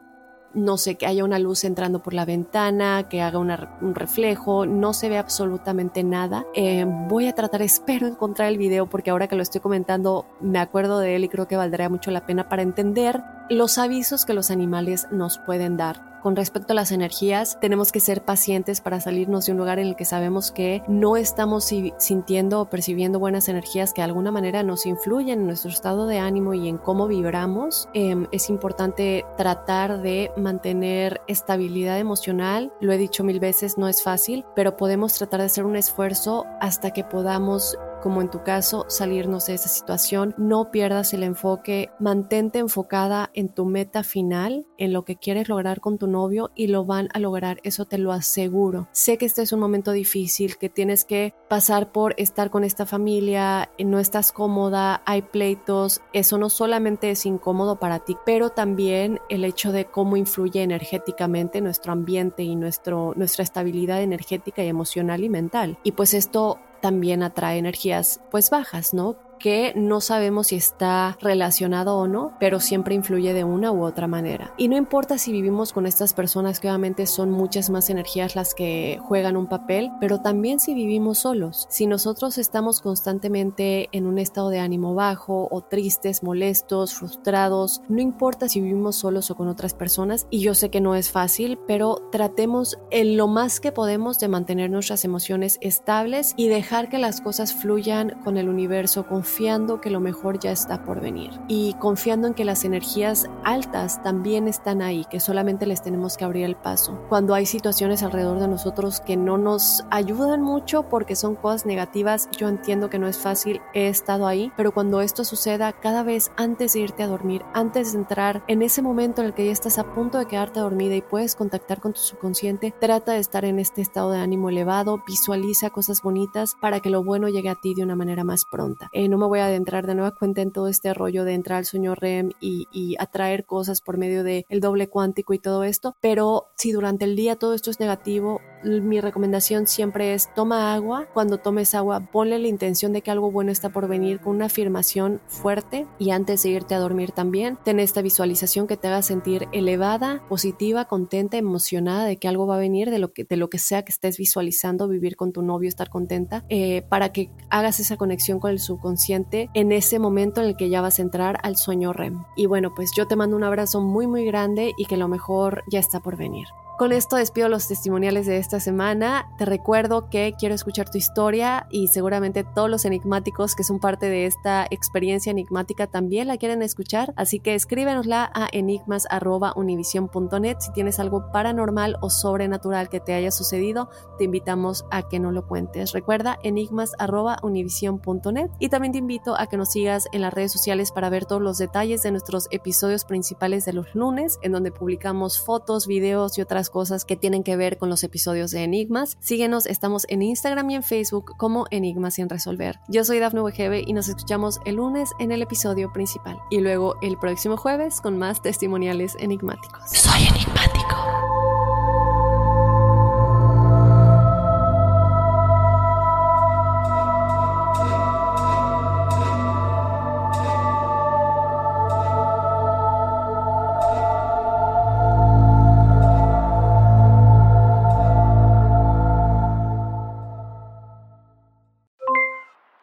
no 0.53 0.77
sé, 0.77 0.95
que 0.95 1.05
haya 1.05 1.23
una 1.23 1.39
luz 1.39 1.63
entrando 1.63 2.01
por 2.01 2.13
la 2.13 2.25
ventana, 2.25 3.07
que 3.09 3.21
haga 3.21 3.39
un 3.39 3.95
reflejo, 3.95 4.65
no 4.65 4.93
se 4.93 5.09
ve 5.09 5.17
absolutamente 5.17 6.03
nada. 6.03 6.45
Eh, 6.53 6.85
voy 7.07 7.27
a 7.27 7.33
tratar, 7.33 7.61
espero 7.61 8.07
encontrar 8.07 8.49
el 8.49 8.57
video 8.57 8.87
porque 8.87 9.09
ahora 9.09 9.27
que 9.27 9.35
lo 9.35 9.43
estoy 9.43 9.61
comentando 9.61 10.25
me 10.41 10.59
acuerdo 10.59 10.99
de 10.99 11.15
él 11.15 11.23
y 11.23 11.29
creo 11.29 11.47
que 11.47 11.57
valdría 11.57 11.89
mucho 11.89 12.11
la 12.11 12.25
pena 12.25 12.49
para 12.49 12.61
entender 12.61 13.21
los 13.51 13.77
avisos 13.77 14.25
que 14.25 14.33
los 14.33 14.49
animales 14.49 15.07
nos 15.11 15.37
pueden 15.37 15.75
dar 15.75 16.11
con 16.21 16.35
respecto 16.35 16.73
a 16.73 16.75
las 16.75 16.91
energías, 16.91 17.57
tenemos 17.59 17.91
que 17.91 17.99
ser 17.99 18.23
pacientes 18.23 18.79
para 18.79 19.01
salirnos 19.01 19.45
de 19.45 19.53
un 19.53 19.57
lugar 19.57 19.79
en 19.79 19.87
el 19.87 19.95
que 19.95 20.05
sabemos 20.05 20.51
que 20.51 20.83
no 20.87 21.17
estamos 21.17 21.73
sintiendo 21.97 22.61
o 22.61 22.69
percibiendo 22.69 23.17
buenas 23.17 23.49
energías 23.49 23.91
que 23.91 24.01
de 24.01 24.05
alguna 24.05 24.31
manera 24.31 24.61
nos 24.61 24.85
influyen 24.85 25.39
en 25.39 25.47
nuestro 25.47 25.71
estado 25.71 26.05
de 26.05 26.19
ánimo 26.19 26.53
y 26.53 26.67
en 26.67 26.77
cómo 26.77 27.07
vibramos. 27.07 27.89
Em, 27.93 28.27
es 28.31 28.49
importante 28.51 29.25
tratar 29.35 30.03
de 30.03 30.31
mantener 30.37 31.21
estabilidad 31.27 31.97
emocional. 31.97 32.71
Lo 32.79 32.93
he 32.93 32.99
dicho 32.99 33.23
mil 33.23 33.39
veces, 33.39 33.79
no 33.79 33.87
es 33.87 34.03
fácil, 34.03 34.45
pero 34.55 34.77
podemos 34.77 35.13
tratar 35.15 35.39
de 35.39 35.47
hacer 35.47 35.65
un 35.65 35.75
esfuerzo 35.75 36.45
hasta 36.59 36.91
que 36.91 37.03
podamos 37.03 37.75
como 38.01 38.21
en 38.21 38.29
tu 38.29 38.43
caso, 38.43 38.85
salirnos 38.89 39.45
de 39.45 39.53
esa 39.53 39.69
situación. 39.69 40.33
No 40.37 40.71
pierdas 40.71 41.13
el 41.13 41.23
enfoque, 41.23 41.89
mantente 41.99 42.59
enfocada 42.59 43.29
en 43.33 43.49
tu 43.49 43.65
meta 43.65 44.03
final, 44.03 44.65
en 44.77 44.93
lo 44.93 45.05
que 45.05 45.15
quieres 45.15 45.47
lograr 45.47 45.79
con 45.79 45.97
tu 45.97 46.07
novio 46.07 46.51
y 46.55 46.67
lo 46.67 46.85
van 46.85 47.07
a 47.13 47.19
lograr, 47.19 47.59
eso 47.63 47.85
te 47.85 47.97
lo 47.97 48.11
aseguro. 48.11 48.87
Sé 48.91 49.17
que 49.17 49.25
este 49.25 49.43
es 49.43 49.53
un 49.53 49.59
momento 49.59 49.91
difícil, 49.91 50.57
que 50.57 50.69
tienes 50.69 51.05
que 51.05 51.33
pasar 51.49 51.91
por 51.91 52.13
estar 52.17 52.49
con 52.49 52.63
esta 52.63 52.85
familia, 52.85 53.69
no 53.79 53.99
estás 53.99 54.31
cómoda, 54.31 55.01
hay 55.05 55.21
pleitos, 55.21 56.01
eso 56.13 56.37
no 56.37 56.49
solamente 56.49 57.11
es 57.11 57.25
incómodo 57.25 57.79
para 57.79 57.99
ti, 57.99 58.17
pero 58.25 58.49
también 58.49 59.19
el 59.29 59.45
hecho 59.45 59.71
de 59.71 59.85
cómo 59.85 60.17
influye 60.17 60.63
energéticamente 60.63 61.61
nuestro 61.61 61.93
ambiente 61.93 62.43
y 62.43 62.55
nuestro, 62.55 63.13
nuestra 63.15 63.43
estabilidad 63.43 64.01
energética 64.01 64.63
y 64.63 64.67
emocional 64.67 65.23
y 65.23 65.29
mental. 65.29 65.77
Y 65.83 65.91
pues 65.93 66.13
esto 66.13 66.59
también 66.81 67.23
atrae 67.23 67.57
energías 67.59 68.21
pues 68.29 68.49
bajas, 68.49 68.93
¿no? 68.93 69.21
Que 69.41 69.73
no 69.75 70.01
sabemos 70.01 70.47
si 70.47 70.55
está 70.55 71.17
relacionado 71.19 71.97
o 71.97 72.07
no, 72.07 72.33
pero 72.39 72.59
siempre 72.59 72.95
influye 72.95 73.33
de 73.33 73.43
una 73.43 73.71
u 73.71 73.83
otra 73.83 74.07
manera. 74.07 74.53
Y 74.57 74.67
no 74.67 74.77
importa 74.77 75.17
si 75.17 75.31
vivimos 75.31 75.73
con 75.73 75.85
estas 75.85 76.13
personas 76.13 76.59
que 76.59 76.67
obviamente 76.67 77.07
son 77.07 77.31
muchas 77.31 77.69
más 77.69 77.89
energías 77.89 78.35
las 78.35 78.53
que 78.53 78.99
juegan 79.01 79.37
un 79.37 79.47
papel, 79.47 79.91
pero 79.99 80.21
también 80.21 80.59
si 80.59 80.73
vivimos 80.73 81.19
solos. 81.19 81.67
Si 81.69 81.87
nosotros 81.87 82.37
estamos 82.37 82.81
constantemente 82.81 83.89
en 83.91 84.05
un 84.05 84.17
estado 84.17 84.49
de 84.49 84.59
ánimo 84.59 84.95
bajo 84.95 85.47
o 85.51 85.61
tristes, 85.61 86.23
molestos, 86.23 86.93
frustrados, 86.93 87.81
no 87.89 88.01
importa 88.01 88.47
si 88.47 88.61
vivimos 88.61 88.95
solos 88.95 89.31
o 89.31 89.35
con 89.35 89.47
otras 89.47 89.73
personas, 89.73 90.27
y 90.29 90.39
yo 90.39 90.53
sé 90.53 90.69
que 90.69 90.81
no 90.81 90.95
es 90.95 91.11
fácil, 91.11 91.59
pero 91.67 92.07
tratemos 92.11 92.77
en 92.91 93.17
lo 93.17 93.27
más 93.27 93.59
que 93.59 93.71
podemos 93.71 94.19
de 94.19 94.27
mantener 94.27 94.69
nuestras 94.69 95.03
emociones 95.05 95.57
estables 95.61 96.33
y 96.37 96.47
dejar 96.47 96.89
que 96.89 96.97
las 96.97 97.21
cosas 97.21 97.53
fluyan 97.53 98.19
con 98.23 98.37
el 98.37 98.49
universo, 98.49 99.07
confiando 99.31 99.79
que 99.79 99.89
lo 99.89 100.01
mejor 100.01 100.39
ya 100.39 100.51
está 100.51 100.83
por 100.83 100.99
venir 100.99 101.31
y 101.47 101.73
confiando 101.75 102.27
en 102.27 102.33
que 102.33 102.43
las 102.43 102.65
energías 102.65 103.29
altas 103.45 104.03
también 104.03 104.49
están 104.49 104.81
ahí, 104.81 105.05
que 105.09 105.21
solamente 105.21 105.65
les 105.65 105.81
tenemos 105.81 106.17
que 106.17 106.25
abrir 106.25 106.43
el 106.43 106.57
paso. 106.57 106.99
Cuando 107.07 107.33
hay 107.33 107.45
situaciones 107.45 108.03
alrededor 108.03 108.41
de 108.41 108.49
nosotros 108.49 108.99
que 108.99 109.15
no 109.15 109.37
nos 109.37 109.85
ayudan 109.89 110.41
mucho 110.41 110.83
porque 110.89 111.15
son 111.15 111.35
cosas 111.35 111.65
negativas, 111.65 112.27
yo 112.37 112.49
entiendo 112.49 112.89
que 112.89 112.99
no 112.99 113.07
es 113.07 113.19
fácil, 113.19 113.61
he 113.73 113.87
estado 113.87 114.27
ahí, 114.27 114.51
pero 114.57 114.73
cuando 114.73 114.99
esto 114.99 115.23
suceda, 115.23 115.71
cada 115.71 116.03
vez 116.03 116.33
antes 116.35 116.73
de 116.73 116.81
irte 116.81 117.03
a 117.03 117.07
dormir, 117.07 117.41
antes 117.53 117.93
de 117.93 117.99
entrar 117.99 118.43
en 118.49 118.61
ese 118.61 118.81
momento 118.81 119.21
en 119.21 119.27
el 119.27 119.33
que 119.33 119.45
ya 119.45 119.53
estás 119.53 119.79
a 119.79 119.93
punto 119.93 120.17
de 120.17 120.25
quedarte 120.25 120.59
dormida 120.59 120.95
y 120.95 121.01
puedes 121.01 121.37
contactar 121.37 121.79
con 121.79 121.93
tu 121.93 122.01
subconsciente, 122.01 122.73
trata 122.81 123.13
de 123.13 123.19
estar 123.19 123.45
en 123.45 123.59
este 123.59 123.81
estado 123.81 124.11
de 124.11 124.19
ánimo 124.19 124.49
elevado, 124.49 125.01
visualiza 125.07 125.69
cosas 125.69 126.01
bonitas 126.01 126.57
para 126.59 126.81
que 126.81 126.89
lo 126.89 127.01
bueno 127.01 127.29
llegue 127.29 127.47
a 127.47 127.55
ti 127.55 127.73
de 127.73 127.83
una 127.83 127.95
manera 127.95 128.25
más 128.25 128.43
pronta. 128.43 128.89
Eh, 128.91 129.07
no 129.07 129.20
me 129.21 129.27
voy 129.27 129.39
a 129.39 129.45
adentrar 129.45 129.85
de 129.85 129.93
nueva 129.93 130.15
cuenta 130.15 130.41
en 130.41 130.51
todo 130.51 130.67
este 130.67 130.93
rollo 130.93 131.23
de 131.23 131.33
entrar 131.33 131.59
al 131.59 131.65
sueño 131.65 131.93
REM 131.93 132.31
y, 132.41 132.95
atraer 132.99 133.45
cosas 133.45 133.81
por 133.81 133.97
medio 133.97 134.23
del 134.23 134.45
el 134.49 134.59
doble 134.59 134.87
cuántico 134.87 135.33
y 135.33 135.39
todo 135.39 135.63
esto, 135.63 135.95
pero 136.01 136.47
si 136.55 136.71
durante 136.71 137.05
el 137.05 137.15
día 137.15 137.35
todo 137.35 137.53
esto 137.53 137.69
es 137.69 137.79
negativo, 137.79 138.41
mi 138.63 139.01
recomendación 139.01 139.67
siempre 139.67 140.13
es 140.13 140.33
toma 140.33 140.73
agua, 140.73 141.07
cuando 141.13 141.37
tomes 141.37 141.75
agua 141.75 141.99
ponle 142.11 142.39
la 142.39 142.47
intención 142.47 142.93
de 142.93 143.01
que 143.01 143.11
algo 143.11 143.31
bueno 143.31 143.51
está 143.51 143.69
por 143.69 143.87
venir 143.87 144.19
con 144.19 144.35
una 144.35 144.45
afirmación 144.45 145.21
fuerte 145.27 145.87
y 145.99 146.11
antes 146.11 146.43
de 146.43 146.49
irte 146.49 146.75
a 146.75 146.79
dormir 146.79 147.11
también, 147.11 147.57
ten 147.63 147.79
esta 147.79 148.01
visualización 148.01 148.67
que 148.67 148.77
te 148.77 148.87
haga 148.87 149.01
sentir 149.01 149.47
elevada, 149.51 150.23
positiva, 150.27 150.85
contenta, 150.85 151.37
emocionada 151.37 152.05
de 152.05 152.17
que 152.17 152.27
algo 152.27 152.47
va 152.47 152.55
a 152.55 152.59
venir, 152.59 152.89
de 152.89 152.99
lo 152.99 153.13
que, 153.13 153.23
de 153.23 153.37
lo 153.37 153.49
que 153.49 153.59
sea 153.59 153.83
que 153.83 153.91
estés 153.91 154.17
visualizando, 154.17 154.87
vivir 154.87 155.15
con 155.15 155.31
tu 155.31 155.41
novio, 155.41 155.69
estar 155.69 155.89
contenta, 155.89 156.45
eh, 156.49 156.83
para 156.89 157.11
que 157.11 157.31
hagas 157.49 157.79
esa 157.79 157.97
conexión 157.97 158.39
con 158.39 158.51
el 158.51 158.59
subconsciente 158.59 159.49
en 159.53 159.71
ese 159.71 159.99
momento 159.99 160.41
en 160.41 160.47
el 160.47 160.55
que 160.55 160.69
ya 160.69 160.81
vas 160.81 160.99
a 160.99 161.01
entrar 161.01 161.39
al 161.43 161.57
sueño 161.57 161.93
REM. 161.93 162.23
Y 162.35 162.45
bueno, 162.45 162.73
pues 162.75 162.91
yo 162.95 163.07
te 163.07 163.15
mando 163.15 163.35
un 163.35 163.43
abrazo 163.43 163.81
muy 163.81 164.07
muy 164.07 164.25
grande 164.25 164.71
y 164.77 164.85
que 164.85 164.97
lo 164.97 165.07
mejor 165.07 165.63
ya 165.69 165.79
está 165.79 165.99
por 165.99 166.17
venir. 166.17 166.47
Con 166.81 166.93
esto 166.93 167.15
despido 167.15 167.47
los 167.47 167.67
testimoniales 167.67 168.25
de 168.25 168.39
esta 168.39 168.59
semana. 168.59 169.29
Te 169.37 169.45
recuerdo 169.45 170.09
que 170.09 170.33
quiero 170.35 170.55
escuchar 170.55 170.89
tu 170.89 170.97
historia 170.97 171.67
y 171.69 171.89
seguramente 171.89 172.43
todos 172.43 172.71
los 172.71 172.85
enigmáticos 172.85 173.53
que 173.53 173.63
son 173.63 173.79
parte 173.79 174.07
de 174.07 174.25
esta 174.25 174.65
experiencia 174.71 175.29
enigmática 175.29 175.85
también 175.85 176.27
la 176.27 176.37
quieren 176.37 176.63
escuchar. 176.63 177.13
Así 177.17 177.39
que 177.39 177.53
escríbenosla 177.53 178.31
a 178.33 178.47
enigmas.univision.net. 178.51 180.57
Si 180.57 180.73
tienes 180.73 180.99
algo 180.99 181.31
paranormal 181.31 181.97
o 182.01 182.09
sobrenatural 182.09 182.89
que 182.89 182.99
te 182.99 183.13
haya 183.13 183.29
sucedido, 183.29 183.91
te 184.17 184.23
invitamos 184.23 184.83
a 184.89 185.07
que 185.07 185.19
no 185.19 185.31
lo 185.31 185.45
cuentes. 185.45 185.91
Recuerda 185.91 186.39
enigmas.univision.net 186.41 188.49
y 188.57 188.69
también 188.69 188.93
te 188.93 188.97
invito 188.97 189.35
a 189.37 189.45
que 189.45 189.57
nos 189.57 189.69
sigas 189.69 190.07
en 190.13 190.21
las 190.21 190.33
redes 190.33 190.51
sociales 190.51 190.91
para 190.91 191.11
ver 191.11 191.27
todos 191.27 191.43
los 191.43 191.59
detalles 191.59 192.01
de 192.01 192.09
nuestros 192.09 192.47
episodios 192.49 193.05
principales 193.05 193.65
de 193.65 193.73
los 193.73 193.93
lunes, 193.93 194.39
en 194.41 194.51
donde 194.51 194.71
publicamos 194.71 195.45
fotos, 195.45 195.85
videos 195.85 196.39
y 196.39 196.41
otras 196.41 196.70
cosas 196.71 197.05
que 197.05 197.15
tienen 197.15 197.43
que 197.43 197.55
ver 197.55 197.77
con 197.77 197.89
los 197.89 198.03
episodios 198.03 198.51
de 198.51 198.63
Enigmas. 198.63 199.17
Síguenos, 199.19 199.65
estamos 199.67 200.05
en 200.09 200.21
Instagram 200.21 200.69
y 200.71 200.75
en 200.75 200.83
Facebook 200.83 201.35
como 201.37 201.65
Enigmas 201.69 202.15
sin 202.15 202.29
resolver. 202.29 202.79
Yo 202.87 203.03
soy 203.03 203.19
Dafne 203.19 203.41
Wegebe 203.41 203.83
y 203.85 203.93
nos 203.93 204.07
escuchamos 204.07 204.59
el 204.65 204.75
lunes 204.75 205.11
en 205.19 205.31
el 205.31 205.41
episodio 205.41 205.93
principal 205.93 206.39
y 206.49 206.59
luego 206.59 206.95
el 207.01 207.17
próximo 207.17 207.57
jueves 207.57 208.01
con 208.01 208.17
más 208.17 208.41
testimoniales 208.41 209.15
enigmáticos. 209.19 209.89
Soy 209.91 210.23
enigmático. 210.23 211.50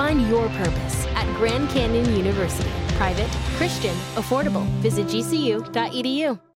Find 0.00 0.26
your 0.28 0.48
purpose 0.48 1.06
at 1.08 1.26
Grand 1.36 1.68
Canyon 1.68 2.16
University. 2.16 2.70
Private, 2.96 3.28
Christian, 3.58 3.94
affordable. 4.16 4.64
Visit 4.80 5.06
gcu.edu. 5.08 6.40